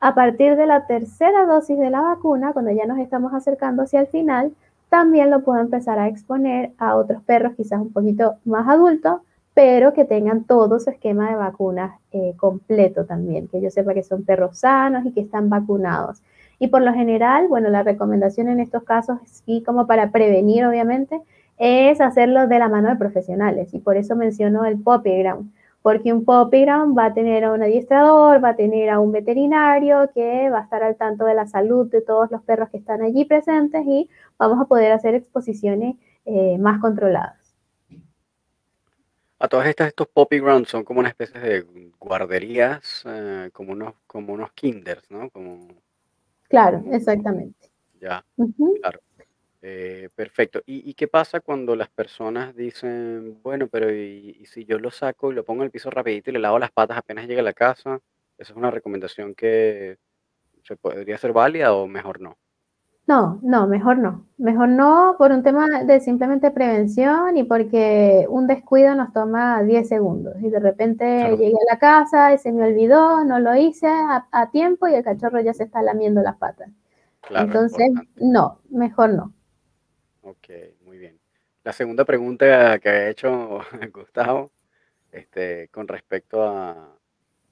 [0.00, 4.00] A partir de la tercera dosis de la vacuna, cuando ya nos estamos acercando hacia
[4.00, 4.52] el final,
[4.90, 9.20] también lo puedo empezar a exponer a otros perros quizás un poquito más adultos,
[9.54, 14.02] pero que tengan todo su esquema de vacunas eh, completo también, que yo sepa que
[14.02, 16.22] son perros sanos y que están vacunados.
[16.58, 21.20] Y por lo general, bueno, la recomendación en estos casos, sí, como para prevenir, obviamente,
[21.56, 23.72] es hacerlo de la mano de profesionales.
[23.72, 25.50] Y por eso menciono el Poppy Ground
[25.82, 30.10] porque un Poppygram va a tener a un adiestrador, va a tener a un veterinario
[30.14, 33.02] que va a estar al tanto de la salud de todos los perros que están
[33.02, 37.56] allí presentes y vamos a poder hacer exposiciones eh, más controladas.
[39.38, 43.94] A todas estas, estos Poppy Grounds son como una especie de guarderías, eh, como, unos,
[44.06, 45.30] como unos kinders, ¿no?
[45.30, 45.66] Como,
[46.48, 47.70] claro, exactamente.
[47.98, 48.22] Ya,
[48.80, 49.00] claro.
[49.62, 50.62] Eh, perfecto.
[50.64, 55.34] ¿Y, qué pasa cuando las personas dicen, bueno, pero y, si yo lo saco y
[55.34, 57.52] lo pongo en el piso rapidito y le lavo las patas apenas llegue a la
[57.52, 58.00] casa?
[58.38, 59.98] ¿Esa es una recomendación que
[60.62, 62.38] se podría ser válida o mejor no?
[63.06, 64.24] No, no, mejor no.
[64.38, 69.88] Mejor no por un tema de simplemente prevención y porque un descuido nos toma 10
[69.88, 73.88] segundos y de repente llegué a la casa y se me olvidó, no lo hice
[73.88, 76.70] a, tiempo y el cachorro ya se está lamiendo las patas.
[77.30, 79.32] Entonces, no, mejor no.
[80.30, 80.48] Ok,
[80.84, 81.18] muy bien.
[81.64, 83.60] La segunda pregunta que ha hecho
[83.92, 84.52] Gustavo,
[85.10, 86.44] este, con respecto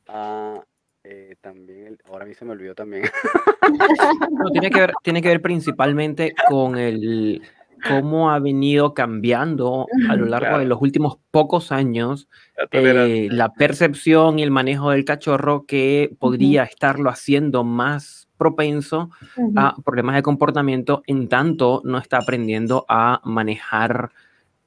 [0.07, 0.65] a,
[1.03, 3.03] eh, también, ahora a mí se me olvidó también.
[4.53, 7.43] tiene, que ver, tiene que ver principalmente con el
[7.87, 12.29] cómo ha venido cambiando a lo largo de los últimos pocos años
[12.73, 19.11] eh, la percepción y el manejo del cachorro que podría estarlo haciendo más propenso
[19.57, 24.11] a problemas de comportamiento en tanto no está aprendiendo a manejar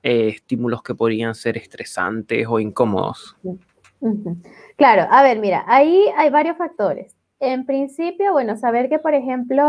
[0.03, 3.37] eh, estímulos que podrían ser estresantes o incómodos.
[4.77, 7.15] Claro, a ver, mira, ahí hay varios factores.
[7.41, 9.63] En principio, bueno, saber que, por ejemplo,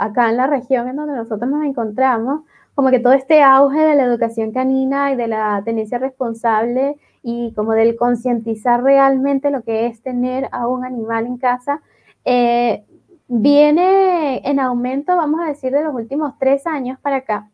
[0.00, 2.40] acá en la región en donde nosotros nos encontramos,
[2.74, 7.52] como que todo este auge de la educación canina y de la tenencia responsable y
[7.54, 11.82] como del concientizar realmente lo que es tener a un animal en casa,
[12.24, 12.84] eh,
[13.28, 17.50] viene en aumento, vamos a decir, de los últimos tres años para acá.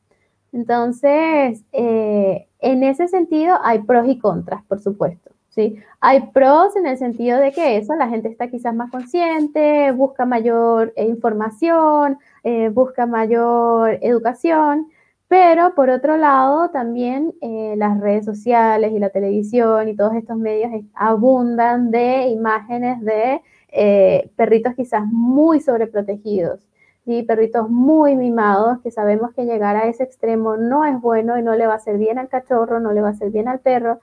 [0.53, 5.34] Entonces, eh, en ese sentido hay pros y contras, por supuesto.
[5.55, 5.77] ¿Sí?
[6.01, 10.25] Hay pros en el sentido de que eso, la gente está quizás más consciente, busca
[10.27, 14.89] mayor eh, información, eh, busca mayor educación,
[15.29, 17.35] pero por otro lado también
[17.77, 23.41] las redes sociales y la televisión y todos estos medios abundan de imágenes de
[23.73, 26.61] eh, perritos quizás muy sobreprotegidos,
[27.07, 31.43] y perritos muy mimados, que sabemos que llegar a ese extremo no es bueno y
[31.43, 33.61] no le va a hacer bien al cachorro, no le va a hacer bien al
[33.61, 34.01] perro.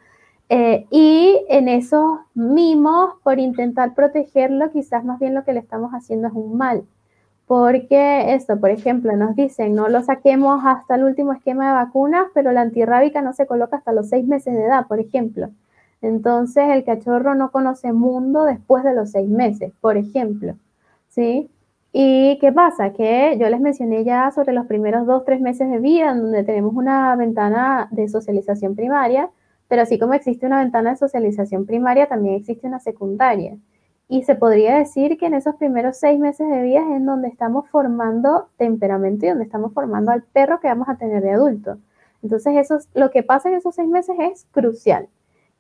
[0.53, 5.91] Eh, y en esos mimos, por intentar protegerlo, quizás más bien lo que le estamos
[5.93, 6.83] haciendo es un mal.
[7.47, 12.27] Porque esto, por ejemplo, nos dicen, no lo saquemos hasta el último esquema de vacunas,
[12.33, 15.51] pero la antirrábica no se coloca hasta los seis meses de edad, por ejemplo.
[16.01, 20.55] Entonces el cachorro no conoce mundo después de los seis meses, por ejemplo.
[21.07, 21.49] ¿sí?
[21.93, 22.91] ¿Y qué pasa?
[22.91, 26.43] Que yo les mencioné ya sobre los primeros dos, tres meses de vida, en donde
[26.43, 29.29] tenemos una ventana de socialización primaria,
[29.71, 33.55] pero así como existe una ventana de socialización primaria, también existe una secundaria.
[34.09, 37.29] Y se podría decir que en esos primeros seis meses de vida es en donde
[37.29, 41.77] estamos formando temperamento y donde estamos formando al perro que vamos a tener de adulto.
[42.21, 45.07] Entonces, eso, lo que pasa en esos seis meses es crucial.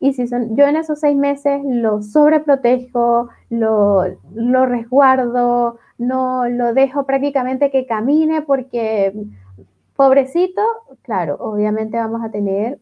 [0.01, 4.03] Y si son, yo en esos seis meses lo sobreprotejo, lo,
[4.35, 9.13] lo resguardo, no lo dejo prácticamente que camine porque,
[9.95, 10.61] pobrecito,
[11.01, 12.80] claro, obviamente vamos a tener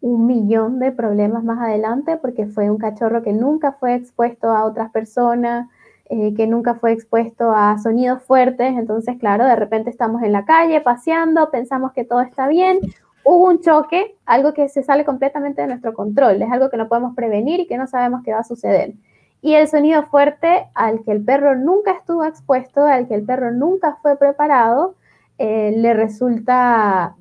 [0.00, 4.64] un millón de problemas más adelante porque fue un cachorro que nunca fue expuesto a
[4.64, 5.68] otras personas,
[6.08, 8.76] eh, que nunca fue expuesto a sonidos fuertes.
[8.76, 12.78] Entonces, claro, de repente estamos en la calle paseando, pensamos que todo está bien,
[13.24, 16.88] hubo un choque, algo que se sale completamente de nuestro control, es algo que no
[16.88, 18.94] podemos prevenir y que no sabemos qué va a suceder.
[19.42, 23.50] Y el sonido fuerte al que el perro nunca estuvo expuesto, al que el perro
[23.50, 24.94] nunca fue preparado,
[25.38, 27.16] eh, le resulta,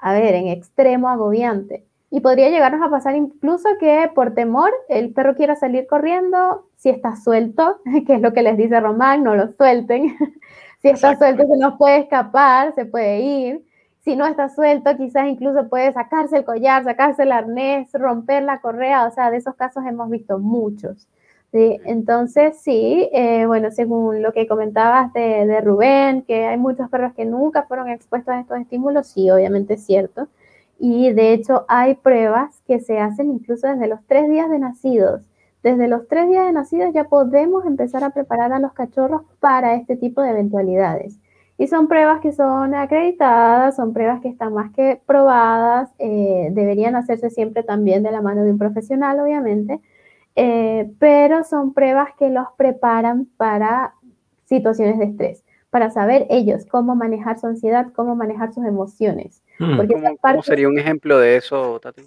[0.00, 1.84] a ver, en extremo agobiante.
[2.10, 6.90] Y podría llegarnos a pasar incluso que por temor el perro quiera salir corriendo, si
[6.90, 10.16] está suelto, que es lo que les dice Román, no lo suelten.
[10.82, 15.28] si está suelto se nos puede escapar, se puede ir si no está suelto, quizás
[15.28, 19.54] incluso puede sacarse el collar, sacarse el arnés, romper la correa, o sea, de esos
[19.54, 21.06] casos hemos visto muchos.
[21.52, 27.12] Entonces, sí, eh, bueno, según lo que comentabas de, de, Rubén, que hay muchos perros
[27.14, 30.28] que nunca fueron expuestos a estos estímulos, sí, obviamente es cierto.
[30.78, 35.22] Y de hecho hay pruebas que se hacen incluso desde los tres días de nacidos.
[35.62, 39.74] Desde los tres días de nacidos ya podemos empezar a preparar a los cachorros para
[39.74, 41.18] este tipo de eventualidades.
[41.58, 46.96] Y son pruebas que son acreditadas, son pruebas que están más que probadas, eh, deberían
[46.96, 49.80] hacerse siempre también de la mano de un profesional, obviamente,
[50.36, 53.94] eh, pero son pruebas que los preparan para
[54.46, 59.42] situaciones de estrés, para saber ellos cómo manejar su ansiedad, cómo manejar sus emociones.
[59.58, 59.78] Hmm.
[60.20, 62.02] ¿Cómo, sería un ejemplo de eso, Tati?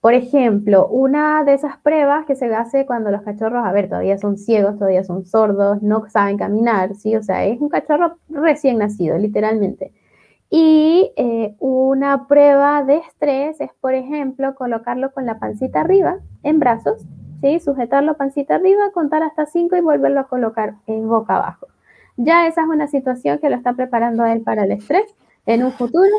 [0.00, 4.16] Por ejemplo, una de esas pruebas que se hace cuando los cachorros, a ver, todavía
[4.16, 7.14] son ciegos, todavía son sordos, no saben caminar, ¿sí?
[7.16, 9.92] O sea, es un cachorro recién nacido, literalmente.
[10.48, 16.60] Y eh, una prueba de estrés es, por ejemplo, colocarlo con la pancita arriba, en
[16.60, 17.02] brazos,
[17.40, 17.58] ¿sí?
[17.58, 21.66] Sujetarlo pancita arriba, contar hasta 5 y volverlo a colocar en boca abajo.
[22.16, 25.64] Ya esa es una situación que lo está preparando a él para el estrés en
[25.64, 26.12] un futuro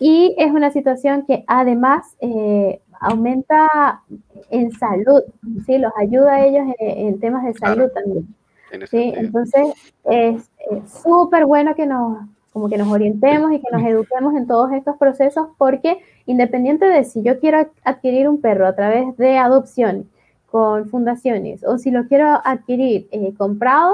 [0.00, 4.02] y es una situación que además eh, aumenta
[4.50, 5.22] en salud,
[5.66, 5.78] ¿sí?
[5.78, 8.34] Los ayuda a ellos en, temas de salud también.
[8.88, 9.12] ¿sí?
[9.16, 10.50] Entonces, es
[11.02, 12.18] súper bueno que nos,
[12.54, 17.02] como que nos orientemos y que nos eduquemos en todos estos procesos porque independiente de
[17.02, 20.08] si yo quiero adquirir un perro a través de adopción
[20.46, 23.92] con fundaciones o si lo quiero adquirir eh, comprado,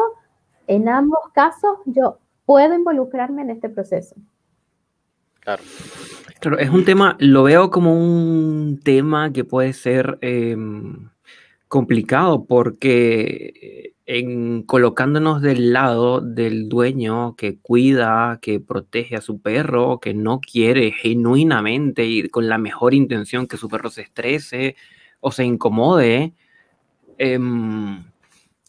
[0.66, 4.14] en ambos casos yo puedo involucrarme en este proceso.
[5.40, 5.62] Claro.
[6.38, 11.08] Claro, es un tema, lo veo como un tema que puede ser em,
[11.66, 20.00] complicado porque en colocándonos del lado del dueño que cuida, que protege a su perro,
[20.00, 24.74] que no quiere genuinamente y con la mejor intención que su perro se estrese
[25.20, 26.34] o se incomode,
[27.18, 28.00] em,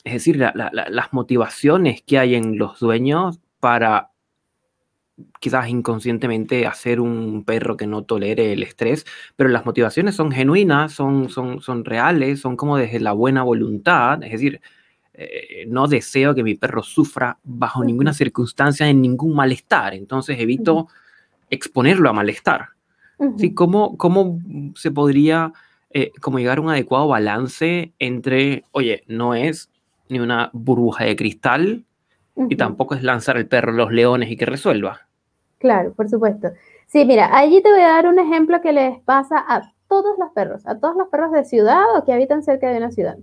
[0.03, 4.11] es decir, las motivaciones que hay en los dueños para
[5.39, 10.93] quizás inconscientemente hacer un perro que no tolere el estrés, pero las motivaciones son genuinas,
[10.93, 14.61] son, son, son reales, son como desde la buena voluntad, es decir,
[15.13, 20.87] eh, no deseo que mi perro sufra bajo ninguna circunstancia, en ningún malestar, entonces evito
[21.49, 22.69] exponerlo a malestar.
[23.37, 23.53] ¿Sí?
[23.53, 24.39] ¿Cómo, ¿Cómo
[24.75, 25.53] se podría
[25.91, 29.69] eh, como llegar a un adecuado balance entre, oye, no es
[30.09, 31.85] ni una burbuja de cristal,
[32.49, 35.01] y tampoco es lanzar el perro los leones y que resuelva.
[35.57, 36.49] Claro, por supuesto.
[36.87, 40.31] Sí, mira, allí te voy a dar un ejemplo que les pasa a todos los
[40.31, 43.17] perros, a todos los perros de ciudad o que habitan cerca de una ciudad,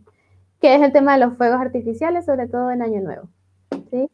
[0.60, 3.28] que es el tema de los fuegos artificiales, sobre todo en Año Nuevo.
[3.90, 4.10] ¿sí?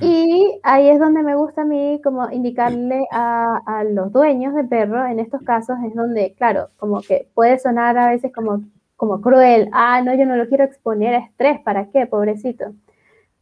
[0.00, 4.64] Y ahí es donde me gusta a mí como indicarle a, a, los dueños de
[4.64, 8.64] perro, en estos casos es donde, claro, como que puede sonar a veces como,
[8.96, 12.72] como cruel, ah, no, yo no lo quiero exponer a estrés, ¿para qué, pobrecito?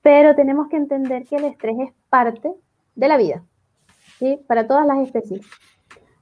[0.03, 2.53] Pero tenemos que entender que el estrés es parte
[2.95, 3.43] de la vida.
[4.19, 4.39] ¿sí?
[4.47, 5.41] Para todas las especies.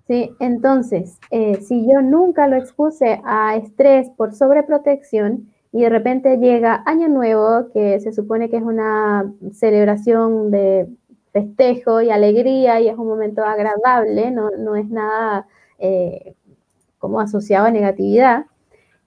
[0.06, 0.30] ¿sí?
[0.38, 6.82] Entonces, eh, si yo nunca lo expuse a estrés por sobreprotección y de repente llega
[6.86, 10.88] Año Nuevo, que se supone que es una celebración de
[11.32, 15.46] festejo y alegría y es un momento agradable, no, no es nada
[15.78, 16.34] eh,
[16.98, 18.46] como asociado a negatividad,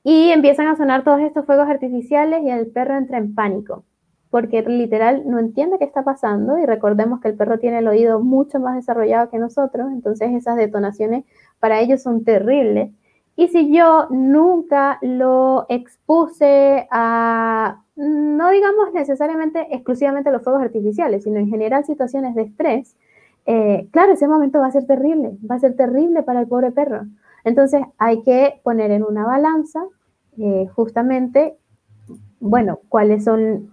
[0.04, 3.84] y empiezan a sonar todos estos fuegos artificiales y el perro entra en pánico.
[4.30, 8.20] porque literal no entiende qué está pasando y recordemos que el perro tiene el oído
[8.20, 11.24] mucho más desarrollado que nosotros, entonces esas detonaciones
[11.60, 12.92] para ellos son terribles.
[13.36, 21.40] Y si yo nunca lo expuse a, no digamos necesariamente exclusivamente los fuegos artificiales, sino
[21.40, 22.96] en general situaciones de estrés,
[23.46, 26.72] eh, claro, ese momento va a ser terrible, va a ser terrible para el pobre
[26.72, 27.02] perro.
[27.44, 29.84] Entonces hay que poner en una balanza
[30.38, 31.58] eh, justamente,
[32.40, 33.70] bueno, cuáles son,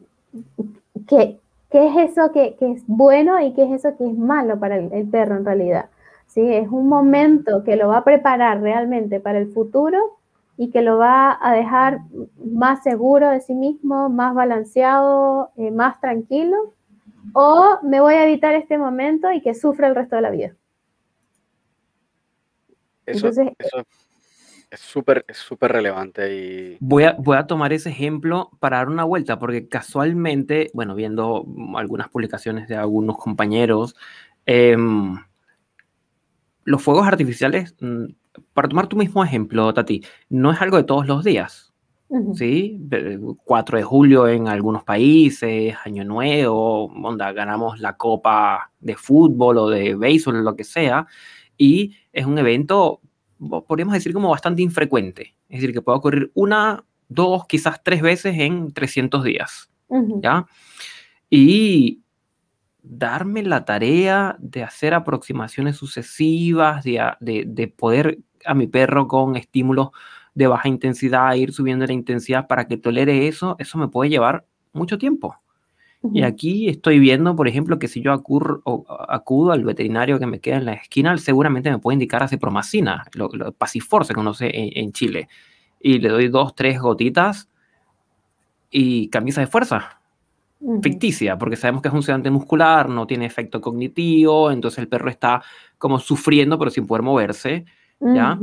[1.06, 1.38] qué,
[1.70, 4.76] qué es eso que, que, es bueno y qué es eso que es malo para
[4.76, 5.86] el perro en realidad.
[6.32, 6.40] ¿Sí?
[6.40, 10.18] Es un momento que lo va a preparar realmente para el futuro
[10.56, 12.00] y que lo va a dejar
[12.44, 16.74] más seguro de sí mismo, más balanceado, eh, más tranquilo,
[17.34, 20.54] o me voy a evitar este momento y que sufra el resto de la vida.
[23.04, 28.78] Eso, es súper es súper relevante y voy a, voy a tomar ese ejemplo para
[28.78, 31.44] dar una vuelta porque casualmente bueno viendo
[31.76, 33.96] algunas publicaciones de algunos compañeros
[34.46, 34.76] eh,
[36.64, 38.04] los fuegos artificiales, mm,
[38.54, 41.72] para tomar tu mismo ejemplo, Tati, no es algo de todos los días.
[42.34, 42.78] ¿Sí?
[43.44, 49.70] 4 de julio en algunos países, Año Nuevo, onda, ganamos la copa de fútbol o
[49.70, 51.06] de béisbol, o lo que sea,
[51.56, 53.00] y es un evento,
[53.66, 55.34] podríamos decir, como bastante infrecuente.
[55.48, 59.70] Es decir, que puede ocurrir una, dos, quizás tres veces en 300 días.
[60.20, 60.46] ¿Ya?
[61.30, 62.02] Y
[62.82, 69.90] darme la tarea de hacer aproximaciones sucesivas, de, poder a mi perro con estímulos
[70.34, 74.46] de baja intensidad, ir subiendo la intensidad para que tolere eso, eso me puede llevar
[74.72, 75.36] mucho tiempo.
[76.12, 80.56] Y aquí estoy viendo, por ejemplo, que si yo acudo al veterinario que me queda
[80.56, 84.92] en la esquina, seguramente me puede indicar acipromacina, lo, lo Pasifor se conoce en, en,
[84.92, 85.28] Chile.
[85.78, 87.48] Y le doy dos, tres gotitas
[88.68, 90.01] y camisa de fuerza
[90.82, 95.10] ficticia, porque sabemos que es un sedante muscular, no tiene efecto cognitivo, entonces el perro
[95.10, 95.42] está
[95.78, 97.64] como sufriendo pero sin poder moverse,
[98.00, 98.38] ¿ya?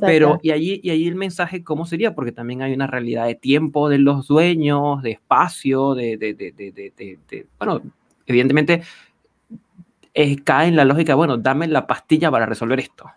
[0.00, 2.14] Pero, y allí, y allí el mensaje, ¿cómo sería?
[2.14, 6.52] Porque también hay una realidad de tiempo de los dueños, de espacio, de, de, de,
[6.52, 7.82] de bueno,
[8.26, 8.82] evidentemente
[10.44, 13.10] cae en la lógica, bueno, dame la pastilla para resolver esto.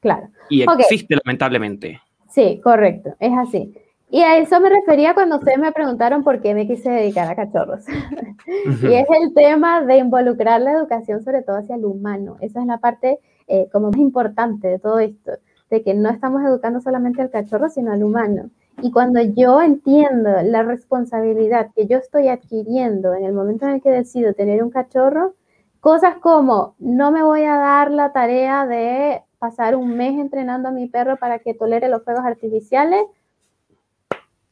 [0.00, 0.28] claro.
[0.48, 2.00] Y existe lamentablemente.
[2.28, 3.72] Sí, correcto, es así.
[4.10, 7.36] Y a eso me refería cuando ustedes me preguntaron por qué me quise dedicar a
[7.36, 7.84] cachorros.
[8.46, 12.36] y es el tema de involucrar la educación sobre todo hacia el humano.
[12.40, 15.32] Esa es la parte eh, como más importante de todo esto,
[15.70, 18.50] de que no estamos educando solamente al cachorro, sino al humano.
[18.82, 23.82] Y cuando yo entiendo la responsabilidad que yo estoy adquiriendo en el momento en el
[23.82, 25.34] que decido tener un cachorro,
[25.80, 30.72] cosas como no me voy a dar la tarea de pasar un mes entrenando a
[30.72, 33.02] mi perro para que tolere los fuegos artificiales,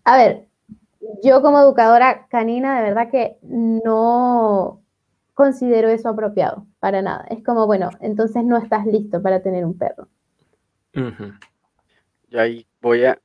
[0.08, 0.46] a ver,
[1.22, 4.82] yo como educadora canina, de verdad que no
[5.34, 7.26] considero eso apropiado, para nada.
[7.28, 10.08] Es como, bueno, entonces no estás listo para tener un perro.
[12.30, 13.18] Y ahí voy a,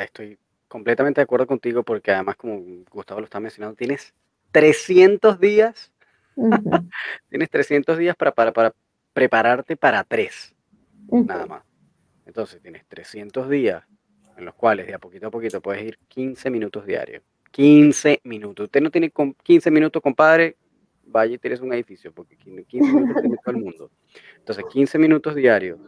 [0.00, 0.36] estoy
[0.66, 4.12] completamente de acuerdo contigo porque además, como Gustavo lo está mencionando, tienes
[4.50, 5.92] 300 días,
[7.30, 8.74] tienes 300 días para, para, para
[9.12, 10.52] prepararte para tres,
[11.08, 11.62] nada más.
[12.26, 13.84] Entonces tienes 300 días
[14.36, 17.22] en los cuales de a poquito a poquito puedes ir 15 minutos diarios.
[17.50, 18.64] 15 minutos.
[18.64, 19.12] Usted no tiene
[19.42, 20.56] 15 minutos, compadre,
[21.04, 23.90] vaya y tienes un edificio, porque 15 minutos tiene todo el mundo.
[24.36, 25.78] Entonces, 15 minutos diarios.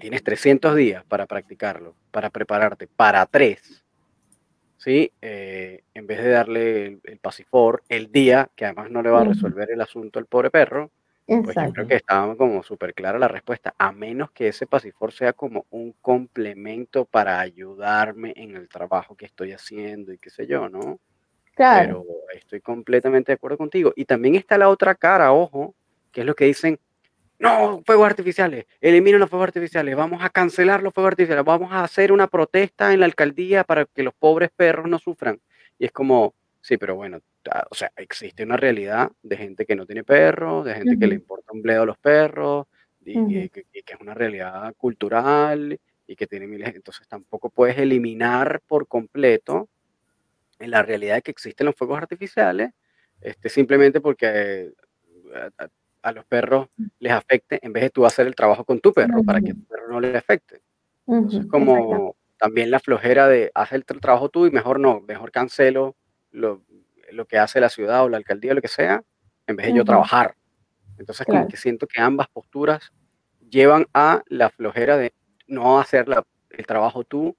[0.00, 3.84] Tienes 300 días para practicarlo, para prepararte para tres.
[4.78, 5.12] ¿Sí?
[5.20, 9.20] Eh, en vez de darle el, el, pasifor el día, que además no le va
[9.20, 10.90] a resolver el asunto al pobre perro,
[11.44, 15.12] pues yo creo que estaba como súper clara la respuesta, a menos que ese Pasifor
[15.12, 20.46] sea como un complemento para ayudarme en el trabajo que estoy haciendo y qué sé
[20.46, 20.98] yo, ¿no?
[21.54, 22.04] Claro.
[22.06, 23.92] Pero estoy completamente de acuerdo contigo.
[23.94, 25.74] Y también está la otra cara, ojo,
[26.10, 26.80] que es lo que dicen,
[27.38, 31.82] no, fuegos artificiales, eliminen los fuegos artificiales, vamos a cancelar los fuegos artificiales, vamos a
[31.82, 35.40] hacer una protesta en la alcaldía para que los pobres perros no sufran.
[35.78, 37.20] Y es como, sí, pero bueno,
[37.70, 41.14] o sea, existe una realidad de gente que no tiene perros, de gente que le
[41.14, 42.66] importa un bledo a los perros,
[43.04, 46.74] y, que, es una realidad cultural y que tiene miles.
[46.74, 49.68] Entonces tampoco puedes eliminar por completo
[50.58, 52.70] la realidad de que existen los fuegos artificiales,
[53.20, 54.72] este, simplemente porque
[56.02, 59.22] a, los perros les afecte en vez de tú hacer el trabajo con tu perro
[59.22, 60.60] para que tu perro no le afecte.
[61.06, 65.96] Entonces, como también la flojera de hacer el trabajo tú y mejor no, mejor cancelo
[66.32, 66.62] lo,
[67.12, 69.02] lo que hace la ciudad o la alcaldía o lo que sea,
[69.46, 70.34] en vez de yo trabajar.
[70.98, 72.92] Entonces, como que siento que ambas posturas
[73.48, 75.12] llevan a la flojera de
[75.46, 76.06] no hacer
[76.50, 77.36] el trabajo tú,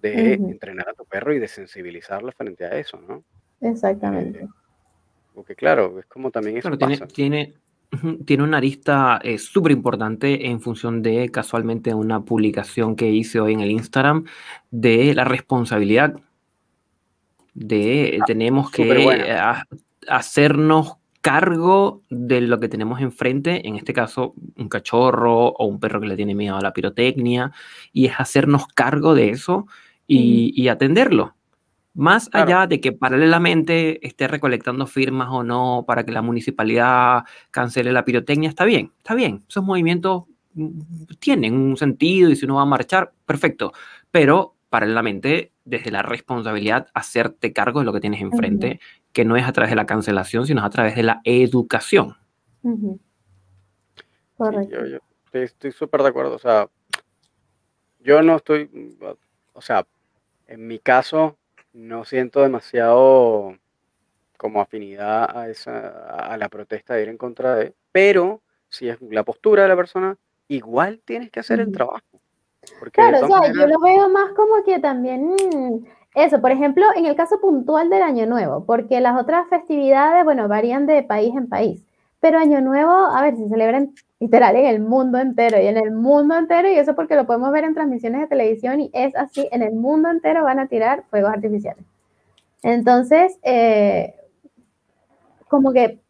[0.00, 3.24] de entrenar a tu perro y de sensibilizarlo frente a eso, ¿no?
[3.60, 4.44] Exactamente.
[4.44, 4.48] Eh,
[5.34, 7.54] porque claro, es como también eso tiene, tiene,
[8.24, 13.54] tiene, una arista eh, súper importante en función de casualmente una publicación que hice hoy
[13.54, 14.24] en el Instagram
[14.70, 16.16] de la responsabilidad
[17.56, 19.34] de ah, tenemos que
[20.06, 26.00] hacernos cargo de lo que tenemos enfrente, en este caso un cachorro o un perro
[26.00, 27.50] que le tiene miedo a la pirotecnia,
[27.92, 29.66] y es hacernos cargo de eso
[30.06, 31.34] y, atenderlo.
[31.94, 37.90] Más allá de que paralelamente esté recolectando firmas o no para que la municipalidad cancele
[37.90, 39.44] la pirotecnia, está bien, está bien.
[39.48, 43.72] Esos movimientos mm, tienen un sentido y si uno va a marchar, perfecto.
[44.10, 48.80] Pero paralelamente, desde la responsabilidad, hacerte cargo de lo que tienes enfrente
[49.12, 52.16] que no es a través de la cancelación, sino a través de la educación.
[54.36, 54.86] Correcto.
[54.86, 54.98] yo,
[55.32, 56.36] estoy súper de acuerdo.
[56.36, 56.68] O sea,
[58.00, 58.70] yo no estoy,
[59.52, 59.86] o sea,
[60.46, 61.36] en mi caso
[61.72, 63.56] no siento demasiado
[64.36, 68.98] como afinidad a esa a la protesta de ir en contra de, pero si es
[69.00, 70.16] la postura de la persona,
[70.48, 72.20] igual tienes que hacer el trabajo.
[72.92, 75.34] Claro, o sea, yo lo veo más como que también
[76.14, 80.48] eso, por ejemplo, en el caso puntual del Año Nuevo, porque las otras festividades, bueno,
[80.48, 81.82] varían de país en país,
[82.20, 83.86] pero Año Nuevo, a ver, se celebra
[84.18, 87.52] literal en el mundo entero y en el mundo entero, y eso porque lo podemos
[87.52, 91.04] ver en transmisiones de televisión y es así, en el mundo entero van a tirar
[91.10, 91.84] fuegos artificiales.
[92.62, 94.14] Entonces, eh,
[95.48, 96.00] como que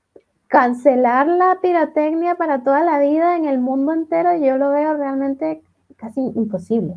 [0.47, 5.63] cancelar la pirotecnia para toda la vida en el mundo entero, yo lo veo realmente
[5.97, 6.95] casi imposible.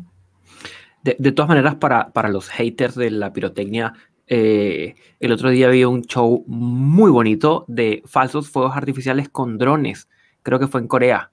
[1.02, 3.94] De, todas maneras, para, para, los haters de la pirotecnia,
[4.26, 10.08] eh, el otro día vi un show muy bonito de falsos fuegos artificiales con drones.
[10.42, 11.32] Creo que fue en Corea.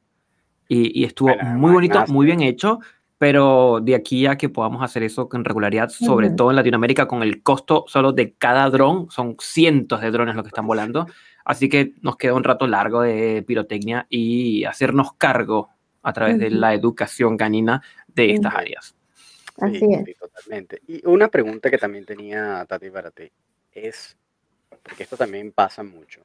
[0.69, 2.79] Y, estuvo muy bonito, muy bien hecho.
[3.19, 7.23] Pero de aquí a que podamos hacer eso con regularidad, sobre todo en Latinoamérica, con
[7.23, 11.07] el costo solo de cada dron, son cientos de drones los que están volando.
[11.43, 15.69] Así que nos queda un rato largo de pirotecnia y hacernos cargo
[16.07, 18.95] a través de la educación canina de estas áreas.
[19.57, 20.17] Así es.
[20.17, 20.81] totalmente.
[20.87, 23.29] Y una pregunta que también tenía Tati para ti
[23.73, 24.15] es,
[24.83, 26.21] porque esto también pasa mucho,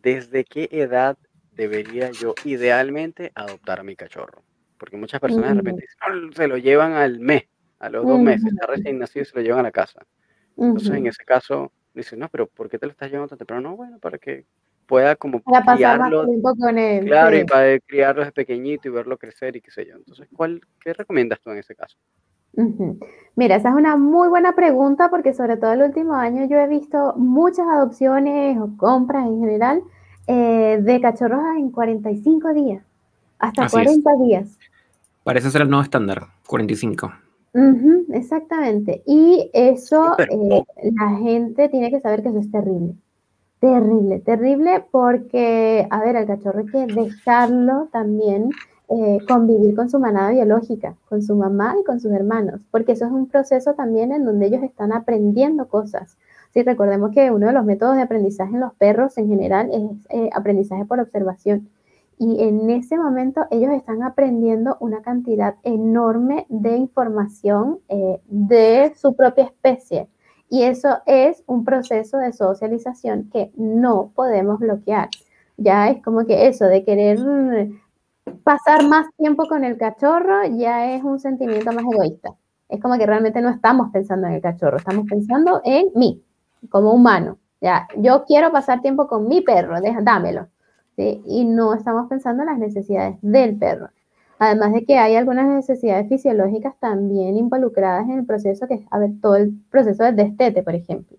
[0.00, 1.18] ¿desde qué edad
[1.52, 4.42] debería yo idealmente adoptar a mi cachorro?
[4.78, 5.86] Porque muchas personas de repente
[6.34, 7.44] se lo llevan al mes,
[7.78, 10.06] a los dos meses, está recién nacido y se lo llevan a la casa.
[10.56, 13.68] Entonces, en ese caso, dicen, no, pero ¿por qué te lo estás llevando tan temprano?
[13.68, 14.46] No, bueno, para que
[14.86, 17.04] pueda como para pasar más tiempo con él.
[17.06, 19.96] Claro, y para criarlo desde pequeñito y verlo crecer y qué sé yo.
[19.96, 21.96] Entonces, ¿cuál, ¿qué recomiendas tú en ese caso?
[23.34, 26.66] Mira, esa es una muy buena pregunta porque sobre todo el último año yo he
[26.68, 29.82] visto muchas adopciones o compras en general
[30.26, 32.82] eh, de cachorros en 45 días,
[33.38, 34.58] hasta 40 días.
[35.22, 37.12] Parece ser el nuevo estándar, 45.
[38.12, 39.02] exactamente.
[39.06, 40.62] Y eso, eh,
[40.98, 42.94] la gente tiene que saber que eso es terrible.
[43.60, 48.50] Terrible, terrible porque, a ver, al cachorro hay que dejarlo también
[48.88, 53.06] eh, convivir con su manada biológica, con su mamá y con sus hermanos, porque eso
[53.06, 56.18] es un proceso también en donde ellos están aprendiendo cosas.
[56.52, 60.06] Sí, recordemos que uno de los métodos de aprendizaje en los perros en general es
[60.10, 61.68] eh, aprendizaje por observación.
[62.18, 69.16] Y en ese momento ellos están aprendiendo una cantidad enorme de información eh, de su
[69.16, 70.08] propia especie.
[70.48, 75.08] Y eso es un proceso de socialización que no podemos bloquear.
[75.56, 77.18] Ya es como que eso de querer
[78.44, 82.34] pasar más tiempo con el cachorro ya es un sentimiento más egoísta.
[82.68, 86.22] Es como que realmente no estamos pensando en el cachorro, estamos pensando en mí,
[86.68, 87.38] como humano.
[87.60, 90.48] Ya, yo quiero pasar tiempo con mi perro, dámelo.
[90.96, 93.88] Y no estamos pensando en las necesidades del perro.
[94.38, 98.98] Además de que hay algunas necesidades fisiológicas también involucradas en el proceso, que es, a
[98.98, 101.16] ver, todo el proceso del destete, por ejemplo.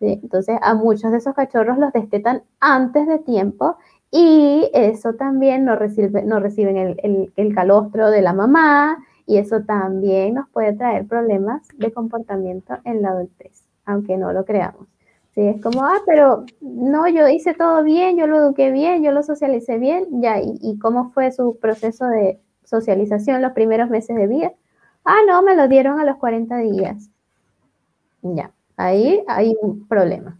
[0.00, 3.76] Entonces, a muchos de esos cachorros los destetan antes de tiempo
[4.10, 9.62] y eso también no, recibe, no reciben el, el, calostro de la mamá y eso
[9.62, 14.86] también nos puede traer problemas de comportamiento en la adultez, aunque no lo creamos.
[15.30, 19.10] Sí, es como, ah, pero no, yo hice todo bien, yo lo eduqué bien, yo
[19.10, 24.16] lo socialicé bien, ya, ¿y, y cómo fue su proceso de socialización los primeros meses
[24.16, 24.52] de vida?
[25.04, 27.10] Ah, no, me lo dieron a los 40 días.
[28.22, 30.38] Ya, ahí hay un problema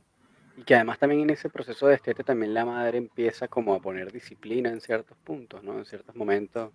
[0.64, 4.10] que además también en ese proceso de estete también la madre empieza como a poner
[4.10, 5.78] disciplina en ciertos puntos, ¿no?
[5.78, 6.70] En ciertos momentos.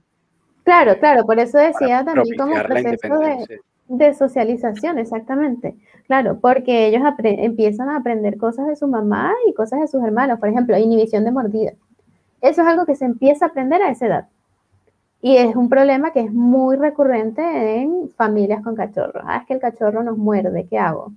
[0.63, 5.75] Claro, claro, por eso decía también como proceso de, de, socialización, exactamente.
[6.05, 10.39] Claro, porque ellos empiezan a aprender cosas de su mamá y cosas de sus hermanos,
[10.39, 11.71] por ejemplo, inhibición de mordida.
[12.41, 14.27] Eso es algo que se empieza a aprender a esa edad.
[15.21, 19.23] Y es un problema que es muy recurrente en familias con cachorros.
[19.25, 21.11] Ah, es que el cachorro nos muerde, ¿qué hago?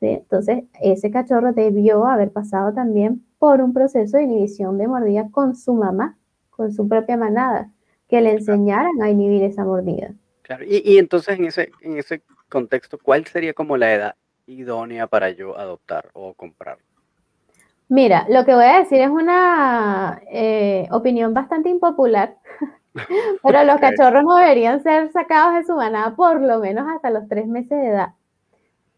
[0.00, 5.56] Entonces, ese cachorro debió haber pasado también por un proceso de inhibición de mordida con
[5.56, 6.16] su mamá,
[6.50, 7.70] con su propia manada,
[8.08, 10.12] que le enseñaran a inhibir esa mordida.
[10.42, 14.14] Claro, y, entonces en ese, en ese contexto, ¿cuál sería como la edad
[14.46, 16.78] idónea para yo adoptar o comprar?
[17.88, 22.36] Mira, lo que voy a decir es una eh, opinión bastante impopular,
[23.42, 27.28] pero los cachorros no deberían ser sacados de su manada por lo menos hasta los
[27.28, 28.14] tres meses de edad.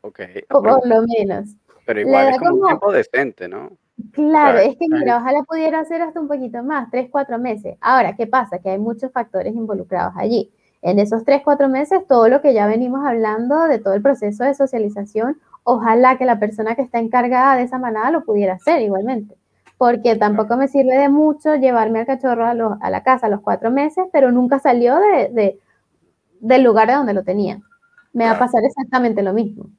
[0.02, 0.20] Ok.
[0.50, 1.50] O por lo menos.
[1.84, 3.70] Pero igual es como, un tiempo decente, ¿no?
[4.12, 7.76] Claro, es que mira, ojalá pudiera ser hasta un poquito más, tres, cuatro meses.
[7.80, 8.58] Ahora, ¿qué pasa?
[8.60, 10.52] Que hay muchos factores involucrados allí.
[10.82, 14.44] En esos tres, cuatro meses, todo lo que ya venimos hablando de todo el proceso
[14.44, 18.82] de socialización, ojalá que la persona que está encargada de esa manada lo pudiera hacer
[18.82, 19.34] igualmente.
[19.78, 23.70] Porque tampoco me sirve de mucho llevarme al cachorro a, la casa a los cuatro
[23.70, 25.58] meses, pero nunca salió de,
[26.40, 27.60] del lugar de donde lo tenía.
[28.12, 29.70] Me va a pasar exactamente lo mismo.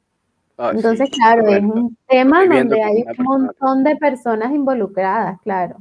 [0.58, 5.78] Ah, Entonces, claro, es un tema donde hay un montón de personas involucradas, claro.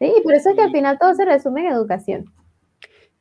[0.00, 2.32] Sí, por eso es que al final todo se resume en educación.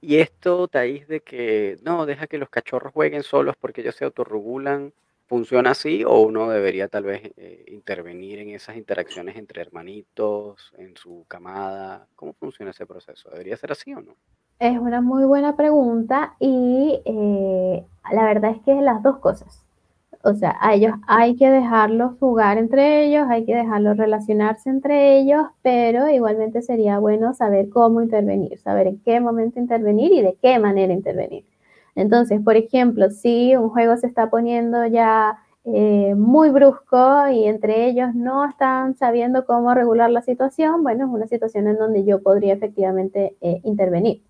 [0.02, 4.06] Y esto, Taís, de que no, deja que los cachorros jueguen solos porque ellos se
[4.06, 4.94] autorregulan,
[5.28, 10.96] ¿funciona así o uno debería tal vez eh, intervenir en esas interacciones entre hermanitos, en
[10.96, 12.08] su camada?
[12.16, 13.30] ¿Cómo funciona ese proceso?
[13.30, 14.16] ¿Debería ser así o no?
[14.60, 19.64] Es una muy buena pregunta y eh, la verdad es que las dos cosas.
[20.24, 25.20] O sea, a ellos hay que dejarlos jugar entre ellos, hay que dejarlos relacionarse entre
[25.20, 30.36] ellos, pero igualmente sería bueno saber cómo intervenir, saber en qué momento intervenir y de
[30.42, 31.46] qué manera intervenir.
[31.98, 37.88] Entonces, por ejemplo, si un juego se está poniendo ya eh, muy brusco y entre
[37.88, 42.22] ellos no están sabiendo cómo regular la situación, bueno, es una situación en donde yo
[42.22, 44.22] podría efectivamente eh, intervenir.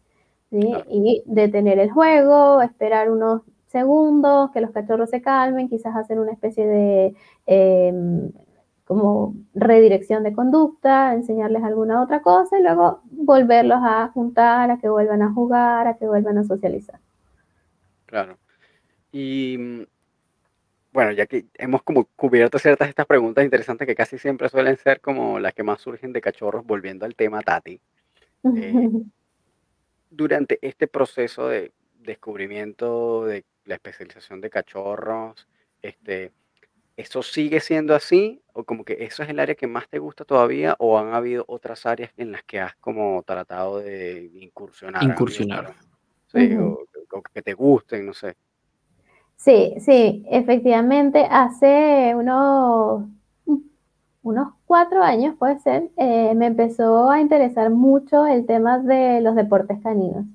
[0.49, 6.31] Y detener el juego, esperar unos segundos, que los cachorros se calmen, quizás hacer una
[6.31, 7.15] especie de
[7.47, 8.31] em,
[8.85, 14.87] como redirección de conducta, enseñarles alguna otra cosa y luego volverlos a juntar, a que
[14.89, 17.01] vuelvan a jugar, a que vuelvan a socializar.
[18.07, 18.39] Claro.
[19.11, 19.83] Y mm,
[20.91, 24.99] bueno, ya que hemos como cubierto ciertas estas preguntas interesantes que casi siempre suelen ser
[24.99, 27.79] como las que más surgen de cachorros, volviendo al tema Tati.
[28.55, 28.89] Eh,
[30.09, 35.47] durante este proceso de descubrimiento de la especialización de cachorros,
[35.81, 36.31] este,
[36.95, 38.41] ¿eso sigue siendo así?
[38.53, 40.75] ¿O como que eso es el área que más te gusta todavía?
[40.79, 45.03] ¿O han habido otras áreas en las que has como tratado de incursionar?
[45.03, 45.75] Incursionar.
[46.27, 46.57] Sí,
[47.11, 48.35] o, que te gusten, no sé.
[49.35, 53.03] Sí, sí, efectivamente, hace unos,
[54.23, 59.35] unos cuatro años, puede ser, eh, me empezó a interesar mucho el tema de los
[59.35, 60.25] deportes caninos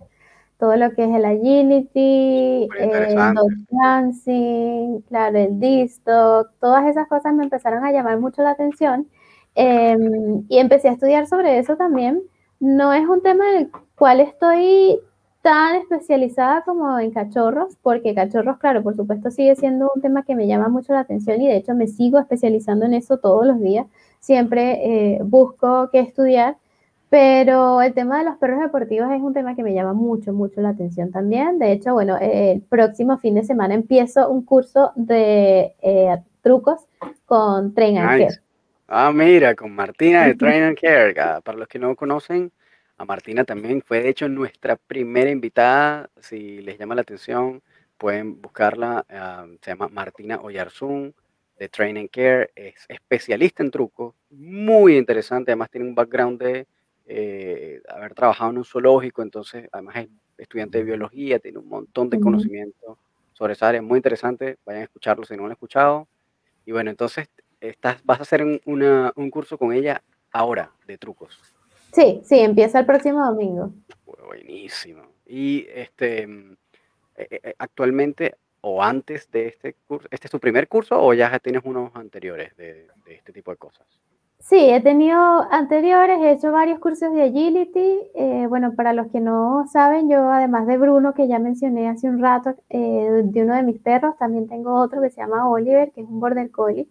[0.63, 7.35] todo lo que es el agility, el dog dancing, claro, el distock, todas esas cosas
[7.35, 9.09] me empezaron a llamar mucho la atención
[9.57, 12.23] em, y empecé a estudiar sobre eso también.
[12.61, 15.01] No es un tema en el cual estoy
[15.43, 20.35] tan especializada como en cachorros, porque cachorros, claro, por supuesto sigue siendo un tema que
[20.37, 23.61] me llama mucho la atención y de hecho me sigo especializando en eso todos los
[23.61, 23.87] días.
[24.21, 26.57] Siempre eh, busco qué estudiar
[27.13, 30.63] pero el tema de los perros deportivos es un tema que me llama mucho, mucho
[30.63, 31.59] la atención también.
[31.59, 36.87] De hecho, bueno, el próximo fin de semana empiezo un curso de eh, trucos
[37.27, 38.41] con Train and Care.
[38.89, 41.15] Ah, mira, con Martina de Train and Care.
[41.21, 42.51] Ah, para los que no conocen,
[43.03, 46.09] a Martina también fue de hecho nuestra primera invitada.
[46.21, 47.61] Si les llama la atención,
[47.99, 49.05] pueden buscarla.
[49.09, 51.13] Ah, se llama Martina Oyarzún
[51.59, 52.53] de Train and Care.
[52.55, 55.51] Es especialista en trucos, muy interesante.
[55.51, 56.69] Además, tiene un background de
[57.07, 62.09] eh, haber trabajado en un zoológico, entonces además es estudiante de biología, tiene un montón
[62.09, 62.99] de conocimiento
[63.33, 66.07] sobre esa área, muy interesante, vayan a escucharlo si no lo han escuchado.
[66.65, 67.29] Y bueno, entonces
[67.61, 68.61] estás, vas a hacer un,
[69.17, 71.52] un curso con ella ahora de trucos.
[71.93, 73.73] Sí, sí, empieza el próximo domingo.
[74.27, 75.03] Buenísimo.
[75.27, 76.57] Y este, mm,
[77.17, 81.39] eh, eh, actualmente o antes de este curso, ¿este es tu primer curso o ya
[81.39, 83.87] tienes unos anteriores de, de este tipo de cosas?
[84.43, 85.17] Sí, he tenido
[85.53, 88.01] anteriores, he hecho varios cursos de agility.
[88.15, 92.09] Eh, bueno, para los que no saben, yo además de Bruno, que ya mencioné hace
[92.09, 95.93] un rato, eh, de uno de mis perros, también tengo otro que se llama Oliver,
[95.93, 96.89] que es un border collie.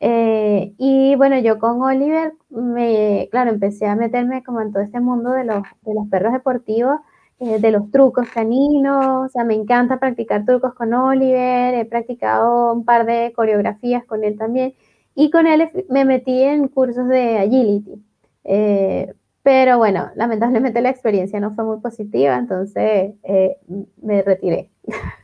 [0.00, 5.00] Eh, y bueno, yo con Oliver, me, claro, empecé a meterme como en todo este
[5.00, 7.00] mundo de los, de los perros deportivos,
[7.40, 12.84] de los trucos caninos, o sea, me encanta practicar trucos con Oliver, he practicado un
[12.84, 14.74] par de coreografías con él también.
[15.14, 18.02] Y con él me metí en cursos de agility.
[18.44, 23.56] Eh, pero bueno, lamentablemente la experiencia no fue muy positiva, entonces eh,
[24.02, 24.70] me retiré.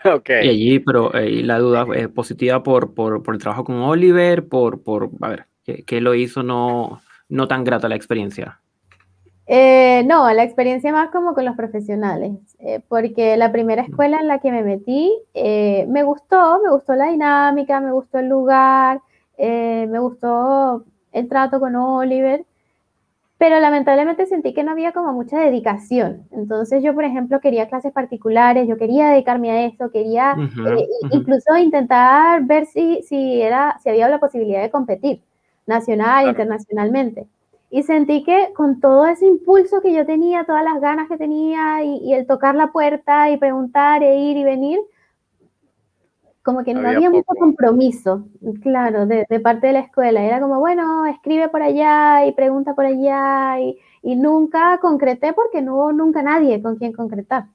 [0.04, 0.46] Okay.
[0.46, 4.46] Y allí, pero eh, la duda es positiva por, por, por, el trabajo con Oliver,
[4.46, 8.60] por, por a ver, ¿qué, lo hizo no, no tan grata la experiencia?
[9.46, 14.28] Eh, no, la experiencia más como con los profesionales, eh, porque la primera escuela en
[14.28, 19.00] la que me metí me gustó, me gustó la dinámica, me gustó el lugar,
[19.38, 22.44] me gustó el trato con Oliver,
[23.38, 26.26] pero lamentablemente sentí que no había como mucha dedicación.
[26.32, 31.56] Entonces yo, por ejemplo, quería clases particulares, yo quería dedicarme a esto, quería eh, incluso
[31.56, 35.22] intentar ver si, si, era, si había la posibilidad de competir
[35.66, 37.28] nacional, internacionalmente.
[37.70, 41.84] Y sentí que con todo ese impulso que yo tenía, todas las ganas que tenía
[41.84, 44.80] y el tocar la puerta y preguntar e ir y venir,
[46.48, 48.26] como que no, había, mucho compromiso,
[48.62, 50.24] claro, de, parte de la escuela.
[50.24, 53.76] Era como, bueno, escribe por allá y pregunta por allá y,
[54.16, 57.48] nunca concreté porque no hubo nunca nadie con quien concretar.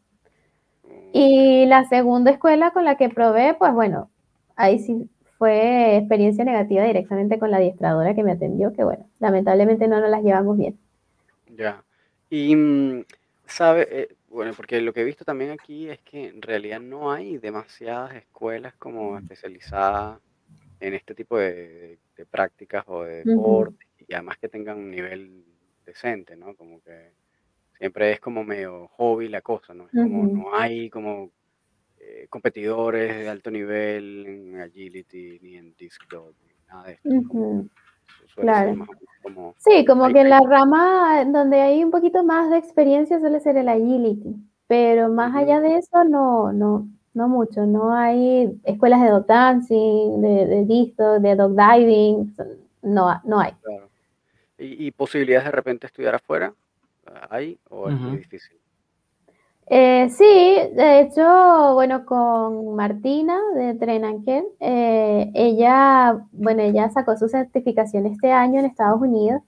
[1.11, 4.11] Y la segunda escuela con la que probé, pues bueno,
[4.55, 9.87] ahí sí fue experiencia negativa directamente con la adiestradora que me atendió, que bueno, lamentablemente
[9.87, 10.77] no nos las llevamos bien.
[11.57, 11.83] Ya.
[12.29, 13.05] Y, mm,
[13.47, 14.09] ¿sabe?
[14.33, 18.15] Bueno, porque lo que he visto también aquí es que en realidad no hay demasiadas
[18.15, 20.19] escuelas como especializadas
[20.79, 21.99] en este tipo de,
[22.31, 25.45] prácticas o de deportes y además que tengan un nivel
[25.85, 26.55] decente, ¿no?
[26.55, 27.11] Como que
[27.77, 29.85] siempre es como medio hobby la cosa, ¿no?
[29.85, 31.29] Es como no hay como
[31.99, 37.09] eh, competidores de alto nivel en agility ni en disc ni nada de esto.
[38.35, 38.87] Claro.
[39.57, 43.57] sí, como que en la rama donde hay un poquito más de experiencia suele ser
[43.57, 44.35] el agility,
[44.67, 47.65] pero más allá de eso no, no, no mucho.
[47.65, 52.35] No hay escuelas de dog dancing, de, de disto, de dog diving,
[52.81, 53.53] no, no hay.
[54.57, 56.53] ¿Y, posibilidades de repente estudiar afuera?
[57.29, 58.57] ¿Hay o es muy difícil?
[59.67, 60.23] Eh, sí,
[60.75, 68.31] de hecho, bueno, con Martina de Trenanken, eh, ella, bueno, ella sacó su certificación este
[68.31, 69.41] año en Estados Unidos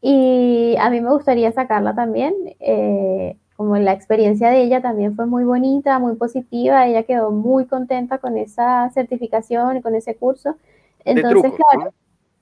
[0.00, 2.34] y a mí me gustaría sacarla también.
[2.60, 7.66] Eh, como la experiencia de ella también fue muy bonita, muy positiva, ella quedó muy
[7.66, 10.56] contenta con esa certificación y con ese curso.
[11.04, 11.92] Entonces, claro,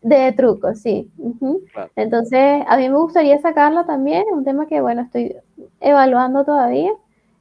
[0.02, 1.10] de trucos, sí.
[1.96, 5.36] Entonces, a mí me gustaría sacarla también, es un tema que, bueno, estoy
[5.80, 6.92] evaluando todavía.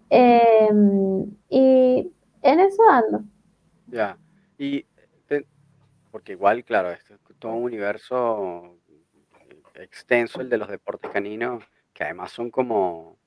[0.09, 3.23] Em, y en eso ando.
[3.87, 4.17] Ya,
[4.57, 4.85] y
[6.15, 8.77] porque igual, claro, esto es todo un universo
[9.73, 11.61] extenso, el de los deportes caninos,
[11.93, 13.17] que además son como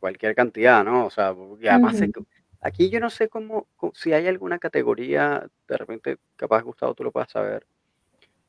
[0.00, 1.06] cualquier cantidad, ¿no?
[1.06, 2.02] O sea, y además
[2.60, 7.12] aquí yo no sé cómo, si hay alguna categoría, de repente, capaz Gustavo tú lo
[7.12, 7.64] puedas saber,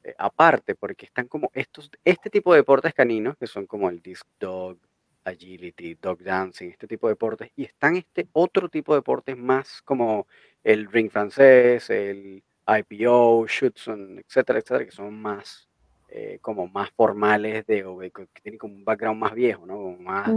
[0.03, 4.01] eh, aparte, porque están como estos, este tipo de deportes caninos, que son como el
[4.01, 4.77] disc dog,
[5.23, 9.81] agility, dog dancing, este tipo de deportes, y están este otro tipo de deportes más
[9.83, 10.27] como
[10.63, 15.67] el ring francés, el IPO, Schutzen, etcétera, etcétera, que son más
[16.09, 19.95] eh, como más formales, de, que tienen como un background más viejo, ¿no?
[19.97, 20.29] más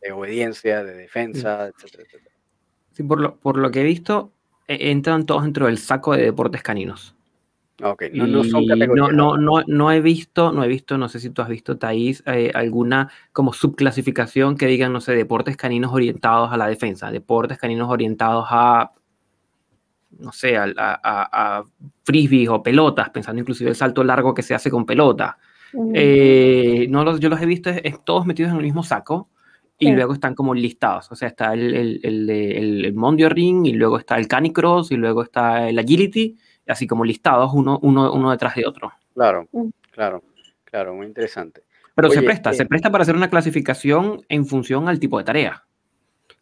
[0.00, 2.36] de obediencia, de defensa, etcétera, etcétera.
[2.92, 4.30] Sí, por lo, por lo que he visto,
[4.68, 7.15] e, entran todos dentro del saco de deportes caninos.
[7.82, 9.12] Ok, no, no son categorías.
[9.12, 12.22] No, no, no, he visto, no he visto, no sé si tú has visto, Thais,
[12.26, 17.58] eh, alguna como subclasificación que digan, no sé, deportes caninos orientados a la defensa, deportes
[17.58, 18.92] caninos orientados a,
[20.18, 21.64] no sé, a, a,
[22.02, 25.36] frisbees o pelotas, pensando inclusive el salto largo que se hace con pelota.
[25.92, 29.28] Eh, no los, yo los he visto es, todos metidos en el mismo saco
[29.78, 31.12] y luego están como listados.
[31.12, 34.96] O sea, está el, el, el, el Mondio Ring y luego está el Canicross y
[34.96, 38.92] luego está el Agility así como listados uno, uno, uno detrás de otro.
[39.14, 39.68] Claro, mm.
[39.90, 40.22] claro,
[40.64, 41.62] claro, muy interesante.
[41.94, 45.24] Pero se presta, se eh, presta para hacer una clasificación en función al tipo de
[45.24, 45.64] tarea.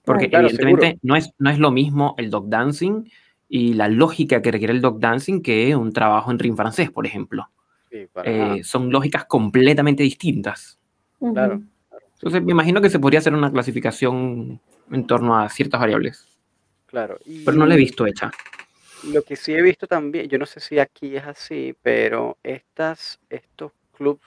[0.05, 3.09] Porque evidentemente no es, no es lo mismo el dog dancing
[3.49, 7.07] y la lógica que requiere el dog dancing que un trabajo en ring francés, por
[7.07, 7.49] ejemplo.
[7.91, 10.79] Eh, son lógicas completamente distintas.
[11.21, 11.63] Claro.
[12.15, 14.61] Entonces me imagino que se podría hacer una clasificación
[14.91, 16.27] en torno a ciertas variables.
[16.87, 17.19] Claro.
[17.45, 18.31] Pero no la he visto hecha.
[19.13, 23.19] Lo que sí he visto también, yo no sé si aquí es así, pero estas,
[23.29, 24.27] estos clubs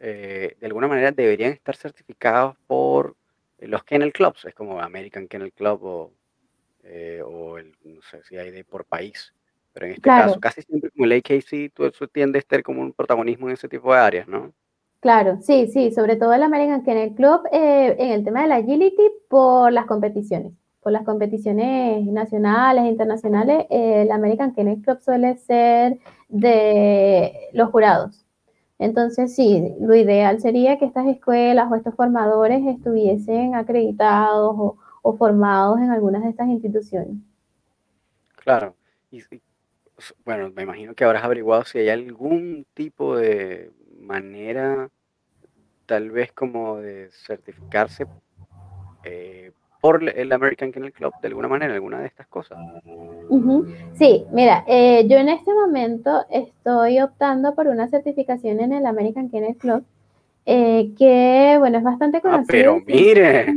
[0.00, 3.16] eh, de alguna manera deberían estar certificados por
[3.58, 6.12] los Kennel Clubs, es como American Kennel Club o,
[6.82, 9.32] eh, o el, no sé si hay de por país,
[9.72, 12.80] pero en este caso casi siempre como el AKC tú, eso tiende a estar como
[12.80, 14.52] un protagonismo en ese tipo de áreas, ¿no?
[14.98, 18.56] Claro, sí, sí, sobre todo el American Kennel Club eh, en el tema de la
[18.56, 20.52] agility por las competiciones
[20.82, 28.26] por las competiciones nacionales e internacionales, el American Kennel Club suele ser de los jurados.
[28.78, 34.56] Entonces, sí, lo ideal sería que estas escuelas o estos formadores estuviesen acreditados
[35.02, 37.16] o, formados en algunas de estas instituciones.
[38.36, 38.74] Claro.
[39.12, 39.22] Y,
[40.24, 43.70] bueno, me imagino que habrás averiguado si hay algún tipo de
[44.00, 44.90] manera,
[45.86, 48.06] tal vez como de certificarse
[49.04, 49.52] eh,
[49.82, 52.56] por el American Kennel Club de alguna manera, alguna de estas cosas.
[53.94, 59.28] Sí, mira, eh, yo en este momento estoy optando por una certificación en el American
[59.28, 59.84] Kennel Club,
[60.46, 62.46] eh, que, bueno, es bastante ah, conocido.
[62.46, 63.46] pero mire.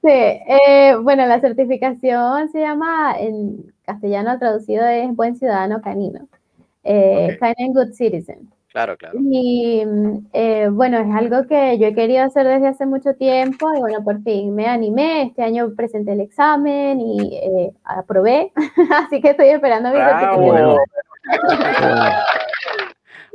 [0.00, 6.28] Sí, eh, bueno, la certificación se llama, en castellano traducido es Buen Ciudadano Canino,
[6.84, 8.48] eh, Kind and Good Citizen.
[8.78, 9.18] Claro, claro.
[9.20, 9.82] Y
[10.32, 14.04] eh, bueno, es algo que yo he querido hacer desde hace mucho tiempo y bueno,
[14.04, 18.52] por fin me animé, este año presenté el examen y eh, aprobé,
[19.04, 20.78] así que estoy esperando mi certificación.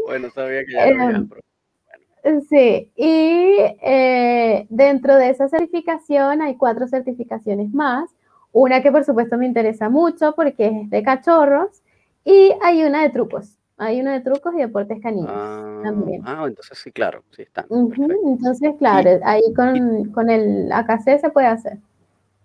[0.05, 0.29] Bueno.
[0.31, 2.41] sabía que ya lo había aprobado.
[2.49, 8.09] Sí, y eh, dentro de esa certificación hay cuatro certificaciones más.
[8.53, 11.83] Una que por supuesto me interesa mucho porque es de cachorros
[12.23, 13.57] y hay una de trucos.
[13.77, 16.21] Hay una de trucos y deportes caninos ah, también.
[16.25, 17.65] Ah, entonces sí, claro, sí están.
[17.69, 21.77] entonces, claro, ahí con, con, el AKC se puede hacer.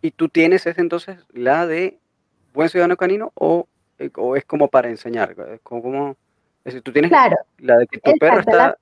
[0.01, 1.99] ¿Y tú tienes ese entonces la de
[2.55, 3.67] buen ciudadano canino o,
[3.99, 5.37] eh, o es como para enseñar?
[5.63, 6.11] Como,
[6.65, 7.11] es decir, tú tienes
[7.59, 8.77] la de que tu perro está...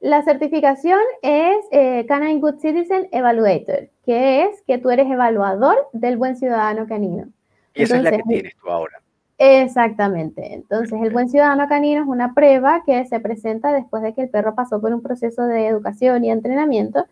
[0.00, 6.16] La certificación es eh, Canine Good Citizen Evaluator, que es que tú eres evaluador del
[6.16, 7.28] buen ciudadano canino.
[7.74, 9.02] Y esa es la que tienes tú ahora.
[9.42, 10.52] Exactamente.
[10.52, 14.28] Entonces, el buen ciudadano canino es una prueba que se presenta después de que el
[14.28, 17.06] perro pasó por un proceso de educación y entrenamiento,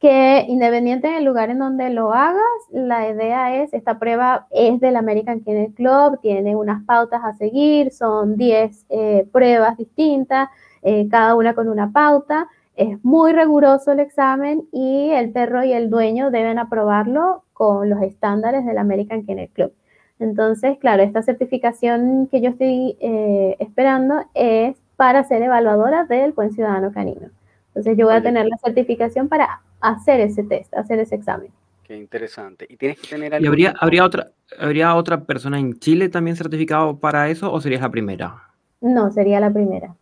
[0.00, 4.96] que independiente del lugar en donde lo hagas, la idea es, esta prueba es del
[4.96, 10.48] American Kennel Club, tiene unas pautas a seguir, son 10 eh, pruebas distintas
[10.82, 12.48] eh, cada una con una pauta.
[12.74, 18.02] Es muy riguroso el examen y el perro y el dueño deben aprobarlo con los
[18.02, 19.72] estándares del American Kennel Club.
[20.20, 26.52] Entonces, claro, esta certificación que yo estoy eh, esperando es para ser evaluadora del buen
[26.52, 27.28] ciudadano canino.
[27.68, 31.50] Entonces, yo voy a tener la certificación para hacer ese test, hacer ese examen.
[31.84, 32.66] Qué interesante.
[32.68, 36.98] ¿Y tienes que tener ¿Y habría, habría, otra, habría otra persona en Chile también certificado
[36.98, 38.48] para eso o serías la primera?
[38.80, 39.94] No, sería la primera.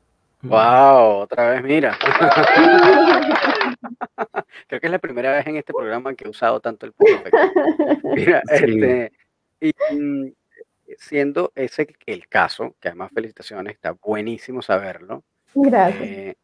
[0.42, 1.96] Wow, otra vez, mira.
[4.68, 7.38] Creo que es la primera vez en este programa que he usado tanto el perfecto.
[8.14, 9.12] Mira, este,
[9.60, 10.32] y mm,
[10.98, 15.24] siendo ese el caso, que además felicitaciones, está buenísimo saberlo.
[15.54, 16.02] Gracias.
[16.02, 16.36] Eh,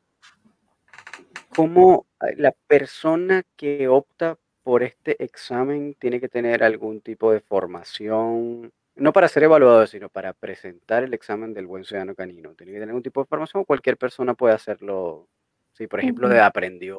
[1.55, 2.07] ¿Cómo
[2.37, 9.13] la persona que opta por este examen tiene que tener algún tipo de formación no
[9.13, 12.55] para ser evaluado, sino para presentar el examen del buen ciudadano canino.
[12.55, 15.29] Tiene que tener algún tipo de formación o cualquier persona puede hacerlo.
[15.73, 16.99] Si, por ejemplo, de aprendió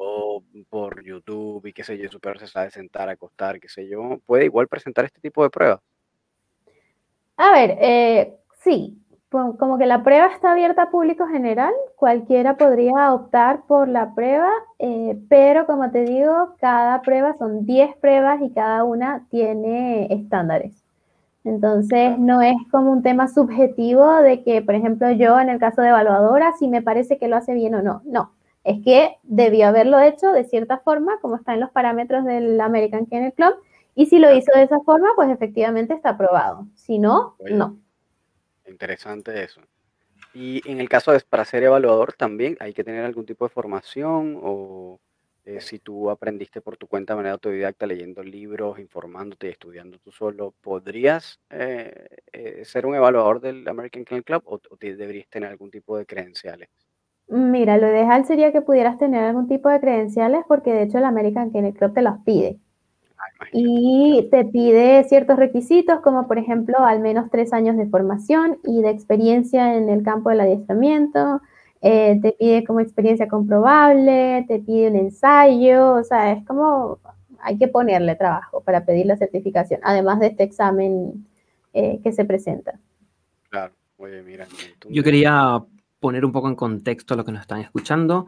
[0.68, 4.20] por YouTube y qué sé yo, su perro se sabe sentar, acostar, qué sé yo,
[4.26, 5.80] puede igual presentar este tipo de pruebas.
[7.36, 8.98] A ver, eh, sí,
[9.30, 14.48] como que la prueba está abierta a público general, cualquiera podría optar por la prueba,
[14.78, 20.84] eh, pero como te digo, cada prueba son 10 pruebas y cada una tiene estándares.
[21.44, 25.82] Entonces, no es como un tema subjetivo de que, por ejemplo, yo en el caso
[25.82, 28.02] de evaluadora, si me parece que lo hace bien o no.
[28.06, 28.32] No,
[28.64, 33.06] es que debió haberlo hecho de cierta forma, como está en los parámetros del American
[33.06, 33.54] Kennel Club,
[33.94, 36.66] y si lo hizo de esa forma, pues efectivamente está aprobado.
[36.74, 37.78] Si no, no.
[38.66, 39.60] Interesante eso.
[40.32, 43.50] Y en el caso de para ser evaluador también hay que tener algún tipo de
[43.50, 44.98] formación o
[45.44, 49.98] eh, si tú aprendiste por tu cuenta de manera autodidacta, leyendo libros, informándote y estudiando
[49.98, 55.50] tú solo, ¿podrías eh, eh, ser un evaluador del American Kennel Club o, deberías tener
[55.50, 56.70] algún tipo de credenciales?
[57.28, 61.04] Mira, lo ideal sería que pudieras tener algún tipo de credenciales porque de hecho el
[61.04, 62.58] American Kennel Club te los pide.
[63.52, 68.82] Y te pide ciertos requisitos como por ejemplo al menos tres años de formación y
[68.82, 71.40] de experiencia en el campo del adiestramiento,
[71.80, 76.98] eh, te pide como experiencia comprobable, te pide un ensayo, o sea, es como
[77.40, 81.26] hay que ponerle trabajo para pedir la certificación, además de este examen
[81.74, 82.80] eh, que se presenta.
[83.50, 84.46] Claro, oye, mira.
[84.88, 85.62] Yo quería
[86.00, 88.26] poner un poco en contexto lo que nos están escuchando.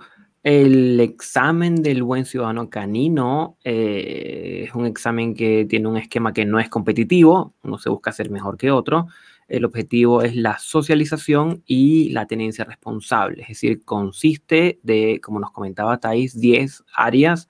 [0.48, 6.44] El examen del buen ciudadano canino eh, es un examen que tiene un esquema que
[6.44, 9.08] no es competitivo, uno se busca ser mejor que otro,
[9.48, 15.50] el objetivo es la socialización y la tenencia responsable, es decir, consiste de, como nos
[15.50, 17.48] comentaba Thais, 10 áreas,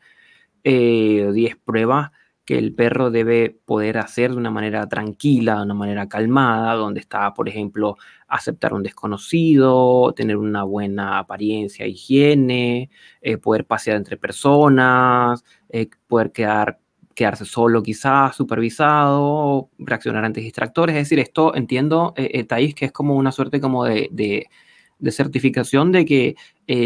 [0.65, 2.13] eh, 10 pruebas
[2.47, 7.01] que el perro debe poder hacer de una manera tranquila, de una manera calmada, donde
[7.01, 7.97] está, por ejemplo,
[8.29, 12.89] aceptar un desconocido, tener una buena apariencia, higiene,
[13.21, 16.79] eh, poder pasear entre personas, eh, poder quedar
[17.17, 20.95] quedarse solo quizás, supervisado, reaccionar ante distractores.
[20.97, 24.47] Es decir, esto entiendo, eh, Thais, que es como una suerte como de, de,
[25.11, 26.37] certificación de que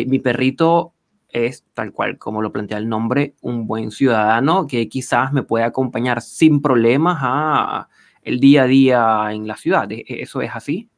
[0.07, 0.95] mi perrito
[1.33, 5.64] es tal cual como lo plantea el nombre, un buen ciudadano que quizás me puede
[5.64, 7.89] acompañar sin problemas a
[8.22, 9.91] el día a día en la ciudad.
[9.91, 10.89] ¿E-, ¿Eso es así?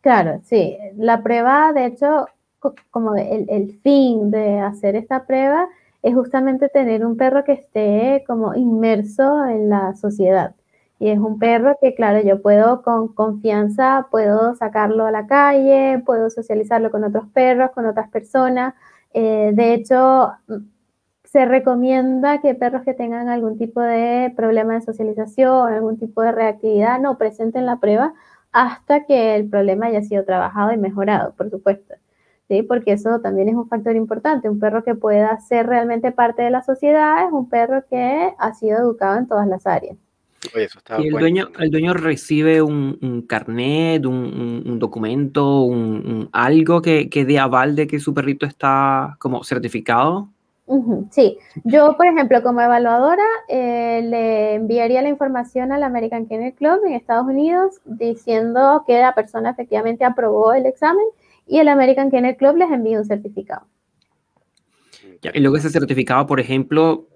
[0.00, 0.76] Claro, sí.
[0.96, 2.26] La prueba, de hecho,
[2.90, 5.68] como el, el fin de hacer esta prueba
[6.02, 10.54] es justamente tener un perro que esté como inmerso en la sociedad.
[11.00, 16.02] Y es un perro que, claro, yo puedo con confianza, puedo sacarlo a la calle,
[16.04, 18.74] puedo socializarlo con otros perros, con otras personas.
[19.20, 20.30] Eh, de hecho,
[21.24, 26.30] se recomienda que perros que tengan algún tipo de problema de socialización, algún tipo de
[26.30, 28.14] reactividad, no presenten la prueba
[28.52, 31.94] hasta que el problema haya sido trabajado y mejorado, por supuesto.
[32.48, 32.62] ¿Sí?
[32.62, 34.48] Porque eso también es un factor importante.
[34.48, 38.54] Un perro que pueda ser realmente parte de la sociedad es un perro que ha
[38.54, 39.96] sido educado en todas las áreas.
[40.98, 47.38] Y el dueño, el dueño recibe un, carnet, un, documento, un, algo que, que dé
[47.38, 50.28] aval de que su perrito está como certificado.
[51.10, 56.84] Sí, yo por ejemplo como evaluadora eh, le enviaría la información al American Kennel Club
[56.84, 61.04] en Estados Unidos diciendo que la persona efectivamente aprobó el examen
[61.46, 63.66] y el American Kennel Club les envía un certificado.
[65.22, 67.06] y luego ese certificado, por ejemplo,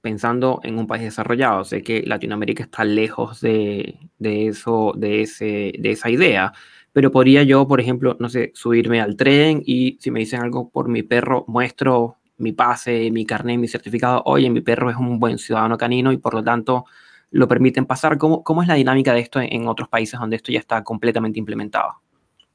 [0.00, 5.72] pensando en un país desarrollado, sé que Latinoamérica está lejos de, de eso, de, ese,
[5.78, 6.52] de esa idea,
[6.92, 10.70] pero podría yo, por ejemplo, no sé, subirme al tren y si me dicen algo
[10.70, 15.20] por mi perro, muestro mi pase, mi carnet, mi certificado, oye, mi perro es un
[15.20, 16.86] buen ciudadano canino y por lo tanto
[17.30, 18.18] lo permiten pasar.
[18.18, 21.38] ¿Cómo, cómo es la dinámica de esto en, otros países donde esto ya está completamente
[21.38, 21.92] implementado?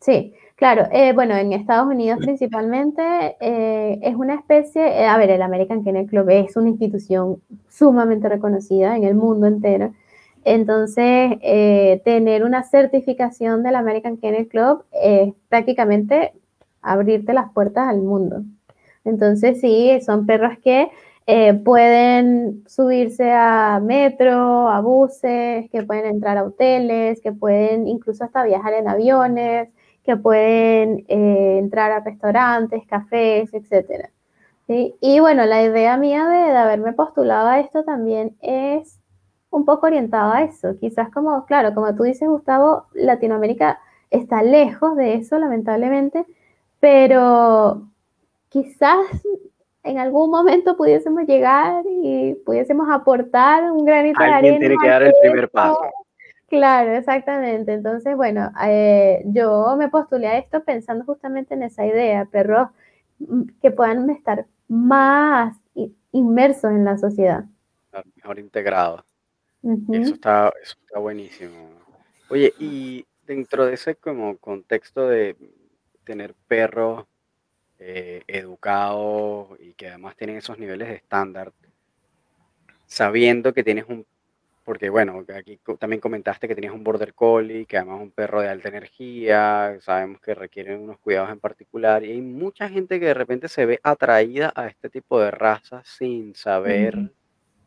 [0.02, 0.88] Sí, claro.
[0.92, 3.02] Eh, bueno, en Estados Unidos principalmente
[3.40, 8.30] eh, es una especie, eh, a ver, el American Kennel Club es una institución sumamente
[8.30, 9.94] reconocida en el mundo entero.
[10.44, 11.40] Entonces,
[12.04, 16.34] tener una certificación del American Kennel Club es prácticamente
[16.84, 18.44] abrirte las puertas al mundo.
[19.06, 20.90] Entonces, sí, son perros que
[21.28, 28.24] eh, pueden subirse a metro, a buses, que pueden entrar a hoteles, que pueden incluso
[28.24, 29.70] hasta viajar en aviones,
[30.06, 34.10] que pueden eh, entrar a restaurantes, cafés, etc.
[34.68, 39.00] Y bueno, la idea mía de, de, haberme postulado a esto también es
[39.52, 40.78] un poco orientado a eso.
[40.80, 43.80] Quizás como, claro, como tú dices, Gustavo, Latinoamérica
[44.10, 46.26] está lejos de eso, lamentablemente,
[46.80, 47.84] pero
[48.50, 49.06] quizás
[49.84, 54.60] en algún momento pudiésemos llegar y pudiésemos aportar un granito de arena.
[54.60, 55.80] tiene que dar el primer paso.
[56.48, 57.74] Claro, exactamente.
[57.74, 62.70] Entonces, bueno, eh, yo me postulé a esto pensando justamente en esa idea, perros
[63.20, 65.58] mm, que puedan estar más
[66.12, 67.46] inmersos en la sociedad.
[68.16, 69.04] Mejor integrados.
[69.64, 71.70] eso, está, eso está buenísimo.
[72.30, 75.36] Oye, y dentro de ese como contexto de
[76.04, 77.06] tener perros
[77.80, 81.52] eh, educados y que además tienen esos niveles de estándar,
[82.86, 84.06] sabiendo que tienes un,
[84.66, 88.42] porque bueno, aquí también comentaste que tenías un border collie, que además es un perro
[88.42, 93.06] de alta energía, sabemos que requieren unos cuidados en particular, y hay mucha gente que
[93.06, 97.12] de repente se ve atraída a este tipo de razas sin saber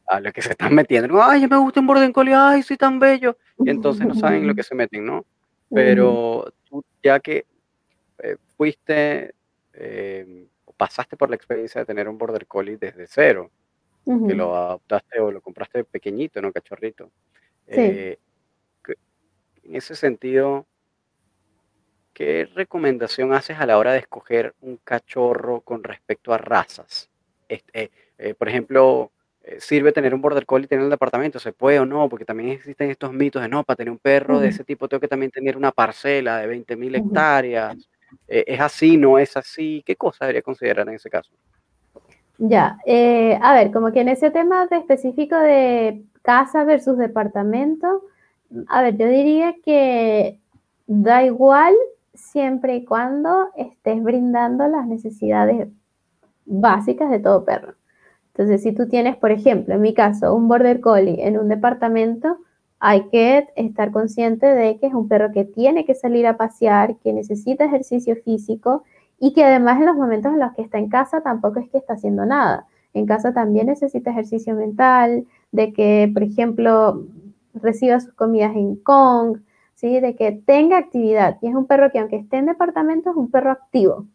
[0.08, 1.22] a lo que se están metiendo.
[1.22, 4.54] Ay, me gusta un border collie, ay, soy tan bello, y entonces no saben lo
[4.54, 5.24] que se meten, ¿no?
[5.72, 7.46] Pero tú, ya que
[8.18, 9.34] eh, fuiste
[9.72, 10.46] eh,
[10.76, 13.50] pasaste por la experiencia de tener un border collie desde cero,
[14.26, 16.52] que lo adoptaste o lo compraste pequeñito, ¿no?
[16.52, 17.10] Cachorrito.
[17.66, 18.18] Eh,
[19.64, 20.64] en ese sentido,
[22.14, 27.10] ¿qué recomendación haces a la hora de escoger un cachorro con respecto a razas?
[27.48, 29.12] Este, eh, por ejemplo,
[29.58, 31.38] ¿sirve tener un border collie en el departamento?
[31.38, 32.08] ¿Se puede o no?
[32.08, 35.00] Porque también existen estos mitos de no, para tener un perro de ese tipo tengo
[35.00, 37.76] que también tener una parcela de 20.000 hectáreas.
[38.26, 38.96] Eh, ¿Es así?
[38.96, 39.82] ¿No es así?
[39.84, 41.30] ¿Qué cosa debería considerar en ese caso?
[42.38, 48.02] Ya, eh, a ver, como que en ese tema de específico de casa versus departamento,
[48.68, 50.38] a ver, yo diría que
[50.86, 51.74] da igual
[52.14, 55.68] siempre y cuando estés brindando las necesidades
[56.46, 57.74] básicas de todo perro.
[58.28, 62.38] Entonces, si tú tienes, por ejemplo, en mi caso, un border collie en un departamento,
[62.78, 66.96] hay que estar consciente de que es un perro que tiene que salir a pasear,
[66.98, 68.84] que necesita ejercicio físico
[69.18, 71.78] y que además en los momentos en los que está en casa tampoco es que
[71.78, 72.66] está haciendo nada.
[72.94, 77.04] En casa también necesita ejercicio mental, de que, por ejemplo,
[77.54, 79.38] reciba sus comidas en Kong,
[79.74, 80.00] ¿sí?
[80.00, 81.38] de que tenga actividad.
[81.42, 84.06] Y es un perro que aunque esté en departamento es un perro activo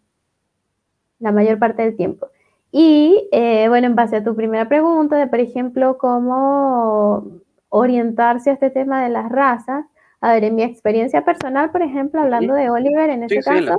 [1.19, 2.27] la mayor parte del tiempo.
[2.71, 7.25] Y eh, bueno, en base a tu primera pregunta de, por ejemplo, cómo
[7.69, 9.85] orientarse a este tema de las razas,
[10.21, 13.77] a ver, en mi experiencia personal, por ejemplo, hablando de Oliver en este caso,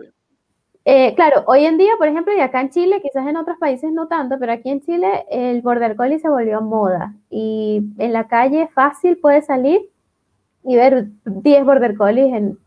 [0.85, 3.91] eh, claro, hoy en día, por ejemplo, y acá en Chile, quizás en otros países
[3.93, 8.29] no tanto, pero aquí en Chile el border collie se volvió moda y en la
[8.29, 9.89] calle fácil puede salir
[10.63, 12.59] y ver 10 border collies en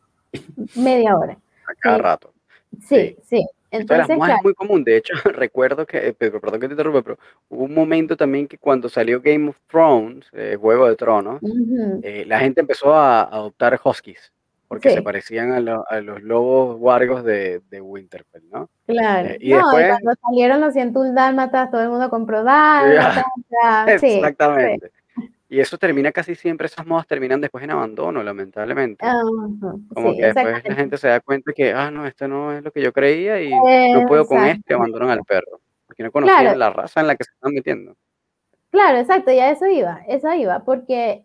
[0.76, 1.38] media hora.
[1.68, 2.34] A cada rato.
[2.82, 3.46] Sí, sí.
[3.70, 4.84] Entonces, es muy común.
[4.84, 8.58] De hecho, recuerdo que, eh, perdón que te interrumpa, pero hubo un momento también que
[8.58, 11.42] cuando salió Game of Thrones, eh, Juego de Tronos,
[12.02, 14.32] eh, la gente empezó a adoptar huskies
[14.68, 18.70] porque se parecían a, a, los lobos wargos de, de Winterfell, ¿no?
[18.86, 19.36] Claro.
[19.40, 19.88] y después...
[19.90, 23.24] cuando salieron los 100 dálmatas, todo el mundo compró dálmatas.
[23.88, 24.92] Exactamente.
[25.50, 29.06] Y eso termina casi siempre, esas modas terminan después en abandono, lamentablemente.
[29.94, 32.72] Como que después la gente se da cuenta que, ah, no, esto no es lo
[32.72, 35.62] que yo creía y no puedo con esto abandonan al perro.
[35.86, 37.96] Porque no conocían la raza en la que se están metiendo.
[38.70, 41.24] Claro, exacto, ya eso iba, eso iba, porque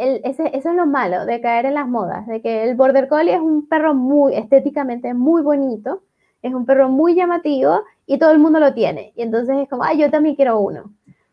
[0.00, 3.34] el, eso es lo malo de caer en las modas, de que el Border Collie
[3.34, 6.02] es un perro muy estéticamente muy bonito,
[6.42, 9.12] es un perro muy llamativo y todo el mundo lo tiene.
[9.14, 10.92] Y entonces es como, ah, yo también quiero uno.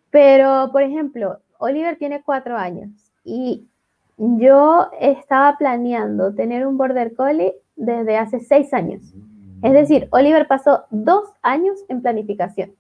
[0.09, 2.89] Pero, por ejemplo, Oliver tiene cuatro años
[3.23, 3.67] y
[4.17, 9.13] yo estaba planeando tener un border collie desde hace seis años.
[9.61, 12.75] Es decir, Oliver pasó dos años en planificación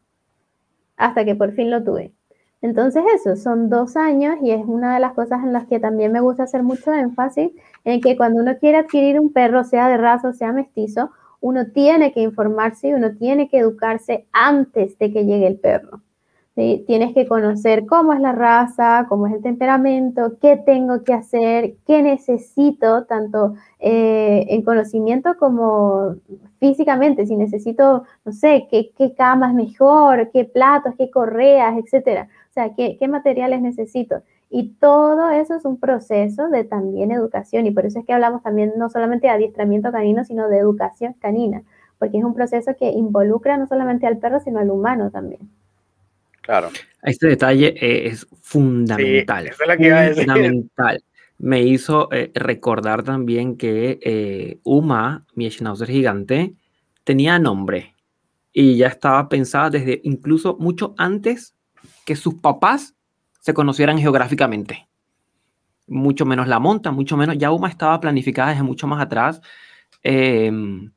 [0.97, 2.13] hasta que por fin lo tuve.
[2.61, 6.11] Entonces eso, son dos años y es una de las cosas en las que también
[6.11, 7.51] me gusta hacer mucho énfasis,
[7.85, 11.67] en que cuando uno quiere adquirir un perro, sea de raza o sea mestizo, uno
[11.71, 16.01] tiene que informarse y uno tiene que educarse antes de que llegue el perro.
[16.55, 21.75] Tienes que conocer cómo es la raza, cómo es el temperamento, qué tengo que hacer,
[21.85, 26.15] qué necesito, tanto eh, en conocimiento como
[26.59, 27.27] físicamente.
[27.27, 32.27] Si necesito, no sé, qué, qué cama es mejor, qué platos, qué correas, etcétera.
[32.57, 34.23] Sea, qué, qué materiales necesito.
[34.49, 37.67] Y todo eso es un proceso de también educación.
[37.67, 41.13] Y por eso es que hablamos también no solamente de adiestramiento canino, sino de educación
[41.19, 41.61] canina.
[41.99, 45.41] Porque es un proceso que involucra no solamente al perro, sino al humano también.
[46.41, 46.69] Claro.
[47.03, 49.51] Este detalle eh, es fundamental.
[50.15, 51.03] fundamental.
[51.37, 56.55] Me hizo eh, recordar también que eh, Uma, mi schnauzer gigante,
[57.03, 57.93] tenía nombre
[58.51, 61.53] y ya estaba pensada desde incluso mucho antes
[62.07, 62.95] que sus papás
[63.41, 64.87] se conocieran geográficamente.
[65.87, 67.37] Mucho menos la monta, mucho menos.
[67.37, 69.41] Ya Uma estaba planificada desde mucho más atrás.
[70.03, 70.89] Em,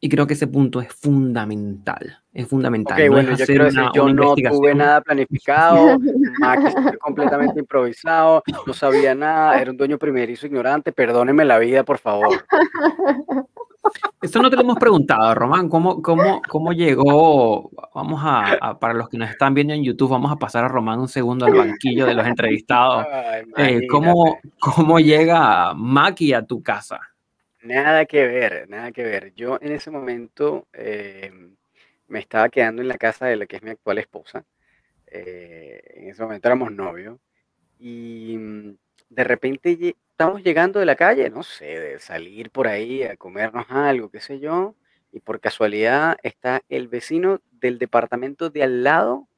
[0.00, 2.22] y creo que ese punto es fundamental.
[2.32, 3.00] Es fundamental.
[3.00, 5.98] Ok, bueno, yo quiero decir, yo no tuve nada planificado,
[6.38, 11.98] Max completamente improvisado, no sabía nada, era un dueño primerizo ignorante, perdóneme la vida, por
[11.98, 12.28] favor.
[14.20, 17.70] Esto no te lo hemos preguntado, Román, ¿cómo, cómo, cómo llegó?
[17.94, 21.00] Vamos a, para los que nos están viendo en YouTube, vamos a pasar a Román
[21.00, 23.06] un segundo al banquillo de los entrevistados.
[23.56, 27.00] Eh, ¿cómo, ¿Cómo llega Maki a tu casa?
[27.68, 29.34] Nada que ver, nada que ver.
[29.34, 31.30] Yo en ese momento eh,
[32.06, 34.46] me estaba quedando en la casa de la que es mi actual esposa.
[35.06, 37.18] Eh, en ese momento éramos novios.
[37.78, 38.76] Y mm,
[39.10, 43.66] de repente estamos llegando de la calle, no sé, de salir por ahí a comernos
[43.70, 44.74] algo, qué sé yo.
[45.12, 49.28] Y por casualidad está el vecino del departamento de al lado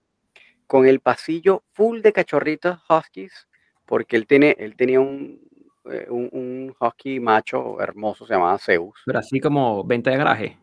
[0.69, 3.49] con el pasillo full de cachorritos huskies,
[3.87, 5.50] porque él, tiene, él tenía un,
[5.85, 9.01] eh, un, un, husky macho hermoso, se llamaba Zeus.
[9.07, 10.59] Pero así como venta de garaje.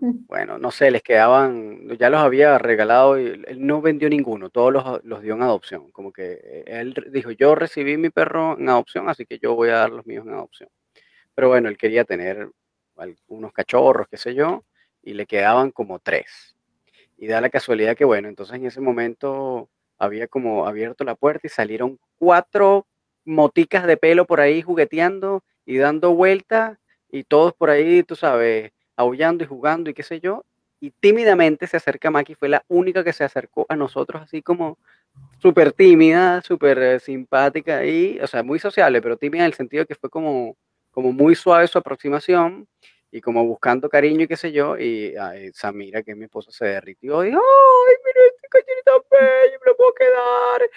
[0.00, 0.26] Mm.
[0.28, 4.72] bueno, no sé, les quedaban, ya los había regalado y él no vendió ninguno, todos
[4.72, 5.90] los, los, dio en adopción.
[5.92, 9.70] Como que eh, él dijo, yo recibí mi perro en adopción, así que yo voy
[9.70, 10.68] a dar los míos en adopción.
[11.34, 12.50] Pero bueno, él quería tener
[12.96, 14.64] algunos cachorros, qué sé yo,
[15.02, 16.56] y le quedaban como tres.
[17.16, 21.46] Y da la casualidad que, bueno, entonces en ese momento había como abierto la puerta
[21.46, 22.86] y salieron cuatro
[23.24, 26.78] moticas de pelo por ahí jugueteando y dando vueltas
[27.10, 30.44] y todos por ahí, tú sabes, aullando y jugando y qué sé yo.
[30.80, 34.78] Y tímidamente se acerca Maki, fue la única que se acercó a nosotros así como
[35.38, 39.86] súper tímida, súper eh, simpática y, o sea, muy sociable, pero tímida en el sentido
[39.86, 40.56] que fue como,
[40.90, 42.66] como muy suave su aproximación
[43.12, 44.76] y como buscando cariño y qué sé yo.
[44.78, 45.14] Y
[45.52, 49.76] Samira, que mi esposa, se derritió y dijo, ¡ay, mira este cachorrito bello, me lo
[49.76, 50.70] puedo quedar!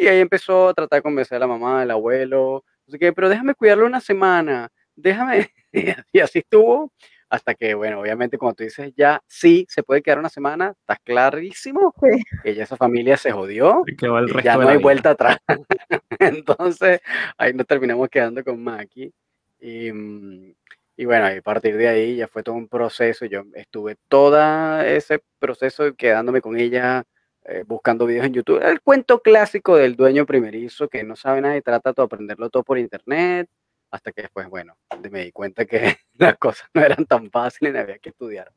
[0.00, 3.28] Y ahí empezó a tratar de convencer a la mamá, al abuelo, así que, pero
[3.28, 5.50] déjame cuidarlo una semana, déjame.
[6.12, 6.92] y así estuvo
[7.28, 10.96] hasta que, bueno, obviamente cuando tú dices ya sí, se puede quedar una semana, está
[10.96, 11.94] clarísimo
[12.42, 13.96] que ya esa familia se jodió y
[14.42, 15.38] ya no hay vuelta atrás.
[16.18, 17.00] Entonces,
[17.38, 19.12] ahí nos terminamos quedando con Maki.
[19.58, 20.54] Y, mm,
[20.96, 23.26] Y bueno, a partir de ahí ya fue todo un proceso.
[23.26, 27.04] Yo estuve todo ese proceso quedándome con ella,
[27.44, 28.62] eh, buscando videos en YouTube.
[28.62, 32.64] El cuento clásico del dueño primerizo que no sabe nada y trata de aprenderlo todo
[32.64, 33.48] por internet,
[33.90, 34.76] hasta que después, bueno,
[35.10, 38.50] me di cuenta que las cosas no eran tan fáciles y había que estudiar.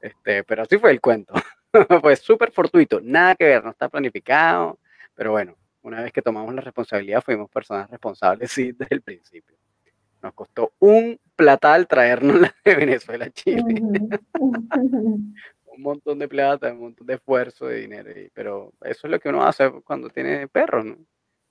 [0.00, 1.34] Este, pero así fue el cuento.
[2.02, 4.78] fue súper fortuito, nada que ver, no está planificado,
[5.14, 9.56] pero bueno, una vez que tomamos la responsabilidad, fuimos personas responsables, sí, desde el principio.
[10.22, 13.82] Nos costó un platal traernos de Venezuela a Chile.
[15.74, 18.10] un montón de plata, un montón de esfuerzo, de dinero.
[18.32, 20.96] pero eso es lo que uno hace cuando tiene perros, ¿no?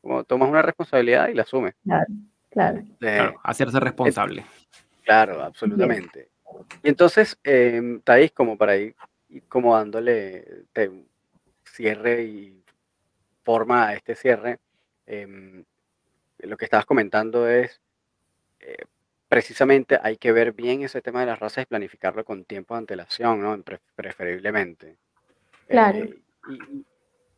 [0.02, 1.76] Como tomas una responsabilidad y la asumes.
[1.84, 3.40] Claro, claro.
[3.44, 4.46] hacerse responsable.
[5.04, 6.30] claro, absolutamente.
[6.84, 8.96] Y entonces, eh, Thais, como para ir,
[9.48, 10.66] como dándole
[11.64, 12.64] cierre y
[13.44, 14.60] forma a este cierre,
[15.06, 15.64] em,
[16.40, 17.80] lo que estabas comentando es
[18.60, 18.86] eh,
[19.32, 22.80] precisamente hay que ver bien ese tema de las razas y planificarlo con tiempo de
[22.80, 23.58] antelación, ¿no?
[23.96, 24.98] preferiblemente.
[25.70, 26.00] Claro.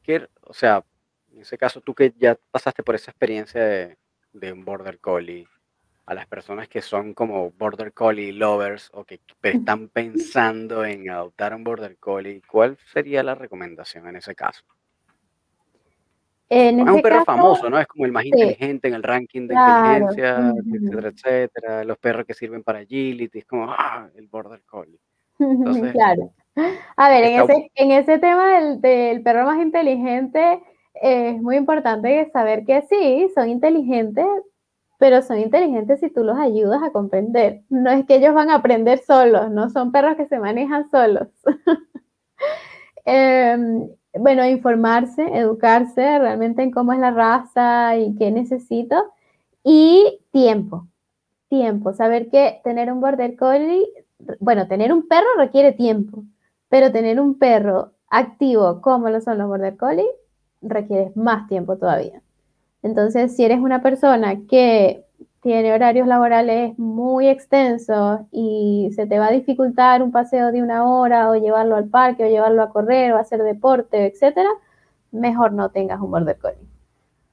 [0.07, 0.83] Eh, o sea,
[1.31, 3.97] en ese caso, tú que ya pasaste por esa experiencia de,
[4.33, 5.47] de, un border collie,
[6.07, 11.53] a las personas que son como border collie lovers o que están pensando en adoptar
[11.53, 14.63] un border collie, ¿cuál sería la recomendación en ese caso?
[16.53, 17.79] Es un perro famoso, ¿no?
[17.79, 21.83] Es como el más inteligente en el ranking de inteligencia, etcétera, etcétera.
[21.83, 24.99] Los perros que sirven para agility, es como, ah, el border collie.
[25.93, 26.31] claro.
[26.95, 30.61] A ver, en ese, en ese tema del, del, perro más inteligente,
[30.93, 34.27] es muy importante saber que sí, son inteligentes,
[34.99, 37.61] pero son inteligentes si tú los ayudas a comprender.
[37.69, 41.27] No es que ellos van a aprender solos, no son perros que se manejan solos.
[43.05, 43.57] eh,
[44.13, 49.11] bueno, informarse, educarse realmente en cómo es la raza y qué necesito.
[49.63, 50.87] Y tiempo,
[51.49, 53.85] tiempo, saber que tener un border collie,
[54.39, 56.23] bueno, tener un perro requiere tiempo,
[56.69, 60.09] pero tener un perro activo como lo son los border collie
[60.61, 62.21] requiere más tiempo todavía.
[62.83, 65.05] Entonces, si eres una persona que
[65.43, 70.85] tiene horarios laborales muy extensos y se te va a dificultar un paseo de una
[70.85, 74.47] hora o llevarlo al parque o llevarlo a correr o hacer deporte, etcétera,
[75.11, 76.65] mejor no tengas un border collie.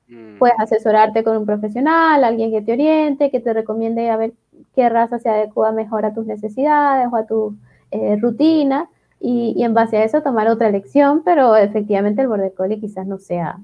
[0.08, 0.38] Mm.
[0.38, 4.32] Puedes asesorarte con un profesional, alguien que te oriente, que te recomiende a ver
[4.74, 7.56] qué raza se adecua mejor a tus necesidades o a tu
[7.92, 12.54] eh, rutina y, y, en base a eso tomar otra elección, pero efectivamente el border
[12.54, 13.60] collie quizás no sea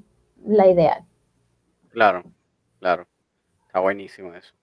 [0.47, 1.03] la ideal.
[1.91, 2.23] Claro,
[2.79, 3.09] claro
[3.81, 4.55] buenísimo eso.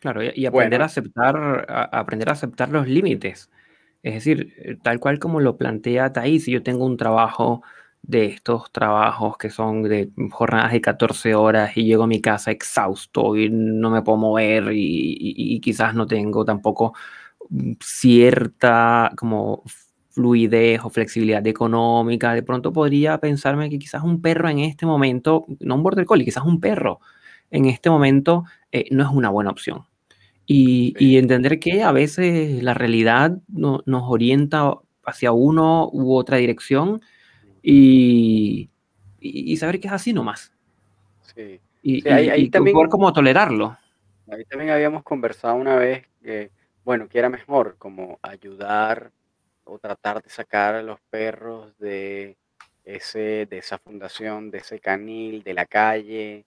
[0.00, 3.50] Claro, y, aprender a aceptar, aprender a aceptar los límites.
[4.02, 7.62] Es decir, eh, tal cual como lo plantea Thais, si yo tengo un trabajo
[8.02, 12.50] de estos trabajos que son de jornadas de 14 horas y llego a mi casa
[12.50, 16.94] exhausto y no me puedo mover y, quizás no tengo tampoco
[17.50, 19.62] mm, cierta como
[20.10, 25.46] fluidez o flexibilidad económica, de pronto podría pensarme que quizás un perro en este momento,
[25.60, 27.00] no un border collie, quizás un perro
[27.50, 29.84] en este momento eh, no es una buena opción.
[30.52, 34.74] Y, entender que a veces la realidad nos orienta
[35.04, 37.00] hacia uno u otra dirección
[37.62, 38.68] y,
[39.58, 40.52] saber que es así nomás.
[41.22, 41.60] Sí.
[41.82, 43.76] Y, ahí, también, como tolerarlo.
[44.28, 46.50] Ahí también habíamos conversado una vez que,
[46.84, 49.12] bueno, que era mejor como ayudar
[49.64, 52.36] o tratar de sacar a los perros de,
[52.84, 56.44] ese, de esa fundación, de ese canil, de la calle,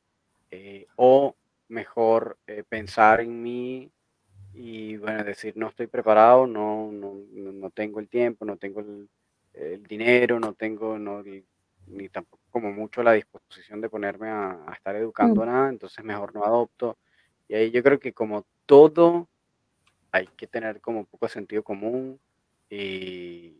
[0.56, 1.36] eh, o
[1.70, 3.90] mejor eh, pensar en mí
[4.54, 9.10] y bueno, decir no estoy preparado, no, no, no tengo el tiempo, no tengo el,
[9.88, 11.24] dinero, no tengo no,
[11.88, 15.46] ni tampoco como mucho la disposición de ponerme a, estar educando mm.
[15.48, 17.00] nada, entonces mejor no adopto.
[17.48, 19.28] Y ahí yo creo que como todo
[20.12, 22.20] hay que tener como un poco de sentido común
[22.70, 23.60] y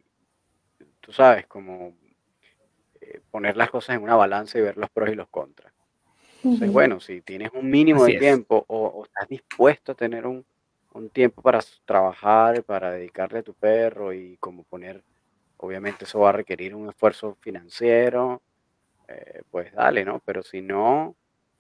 [1.00, 1.96] tú sabes, como
[3.02, 5.74] eh, poner las cosas en una balanza y ver los pros y los contras.
[6.44, 10.46] Entonces, bueno, si tienes un mínimo de tiempo o, estás dispuesto a tener un,
[11.12, 15.04] tiempo para trabajar, para dedicarle a tu perro y como poner,
[15.58, 18.42] obviamente eso va a requerir un esfuerzo financiero,
[19.08, 20.22] eh, pues dale, ¿no?
[20.24, 21.16] Pero si no,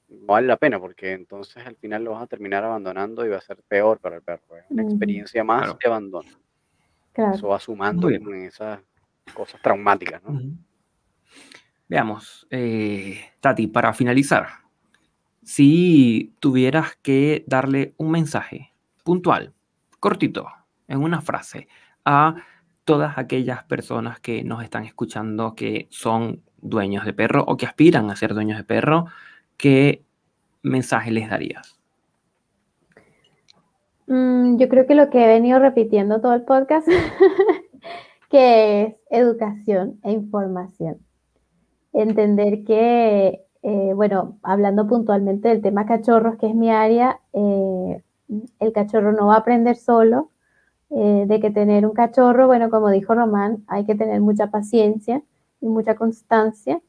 [0.10, 3.42] vale la pena porque entonces al final lo vas a terminar abandonando y va a
[3.42, 4.58] ser peor para el perro.
[4.58, 6.30] Es una experiencia más de abandono.
[7.16, 8.80] Eso va sumando en esas
[9.34, 10.42] cosas traumáticas, ¿no?
[11.88, 14.63] Veamos, eh, Tati, para finalizar,
[15.44, 19.54] si tuvieras que darle un mensaje puntual,
[20.00, 20.48] cortito,
[20.88, 21.68] en una frase,
[22.06, 22.36] a
[22.86, 28.10] todas aquellas personas que nos están escuchando que son dueños de perro o que aspiran
[28.10, 29.06] a ser dueños de perro,
[29.58, 30.04] ¿qué
[30.62, 31.80] mensaje les darías?
[34.08, 36.88] Mm, yo creo que lo que he venido repitiendo todo el podcast,
[38.30, 40.98] que es educación e información.
[41.94, 48.04] Entender que, eh, bueno, hablando puntualmente del tema cachorros, que es mi área, eh,
[48.60, 50.30] el cachorro no va a aprender solo,
[50.90, 55.24] eh, de que tener un cachorro, bueno, como dijo Román, hay que tener mucha paciencia
[55.60, 56.82] y mucha constancia.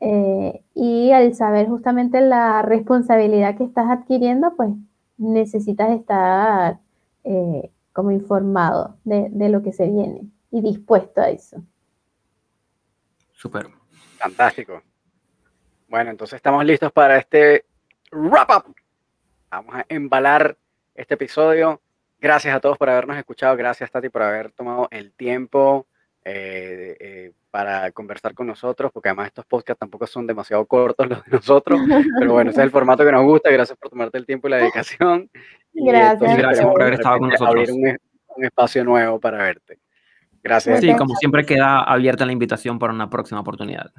[0.00, 4.70] Eh, y al saber justamente la responsabilidad que estás adquiriendo, pues
[5.16, 6.78] necesitas estar
[7.24, 11.60] eh, como informado de, de, lo que se viene y dispuesto a eso.
[13.32, 13.66] Súper.
[14.18, 14.82] Fantástico.
[15.88, 17.64] Bueno, entonces estamos listos para este
[18.12, 18.74] wrap up.
[19.50, 20.56] Vamos a embalar
[20.94, 21.80] este episodio.
[22.20, 23.56] Gracias a todos por habernos escuchado.
[23.56, 25.86] Gracias, Tati, por haber tomado el tiempo
[26.24, 31.24] eh, eh, para conversar con nosotros, porque además estos podcasts tampoco son demasiado cortos los
[31.24, 31.80] de nosotros.
[32.18, 33.50] Pero bueno, ese es el formato que nos gusta.
[33.50, 35.30] Gracias por tomarte el tiempo y la dedicación.
[35.72, 36.36] Gracias.
[36.36, 37.50] gracias por haber estado con nosotros.
[37.50, 37.96] Abrir un,
[38.36, 39.78] un, espacio nuevo para verte.
[40.42, 40.80] Gracias.
[40.80, 43.92] Sí, como siempre queda abierta la invitación para una próxima oportunidad.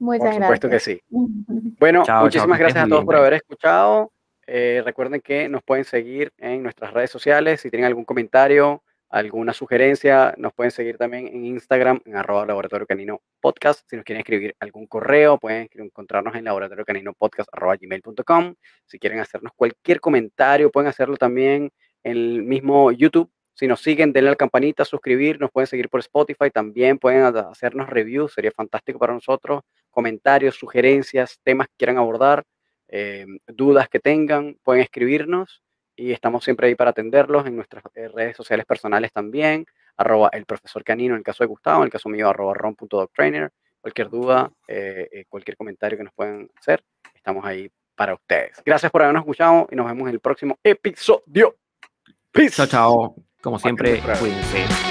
[0.00, 0.98] Muchas por supuesto gracias.
[0.98, 1.02] que sí.
[1.78, 4.12] Bueno, chao, muchísimas chao, gracias a todos por haber escuchado.
[4.46, 7.60] Eh, recuerden que nos pueden seguir en nuestras redes sociales.
[7.60, 12.86] Si tienen algún comentario, alguna sugerencia, nos pueden seguir también en Instagram, en arroba laboratorio
[12.86, 13.88] canino podcast.
[13.88, 18.54] Si nos quieren escribir algún correo, pueden encontrarnos en laboratorio canino podcast arroba gmail.com.
[18.86, 21.70] Si quieren hacernos cualquier comentario, pueden hacerlo también
[22.02, 23.30] en el mismo YouTube.
[23.60, 27.24] Si nos siguen, denle a la campanita, suscribir, nos pueden seguir por Spotify, también pueden
[27.24, 32.42] hacernos reviews, sería fantástico para nosotros, comentarios, sugerencias, temas que quieran abordar
[32.88, 35.62] eh, dudas que tengan, pueden escribirnos
[35.94, 40.46] y estamos siempre ahí para atenderlos en nuestras eh, redes sociales personales también, arroba el
[40.46, 44.50] profesor canino en el caso de Gustavo, en el caso mío arroba ron.doctrainer, cualquier duda,
[44.68, 46.82] eh, cualquier comentario que nos puedan hacer,
[47.14, 48.62] estamos ahí para ustedes.
[48.64, 51.56] Gracias por habernos escuchado y nos vemos en el próximo episodio.
[52.32, 52.56] Peace.
[52.56, 53.29] Chao, chao.
[53.40, 54.89] Como siempre, cuídense.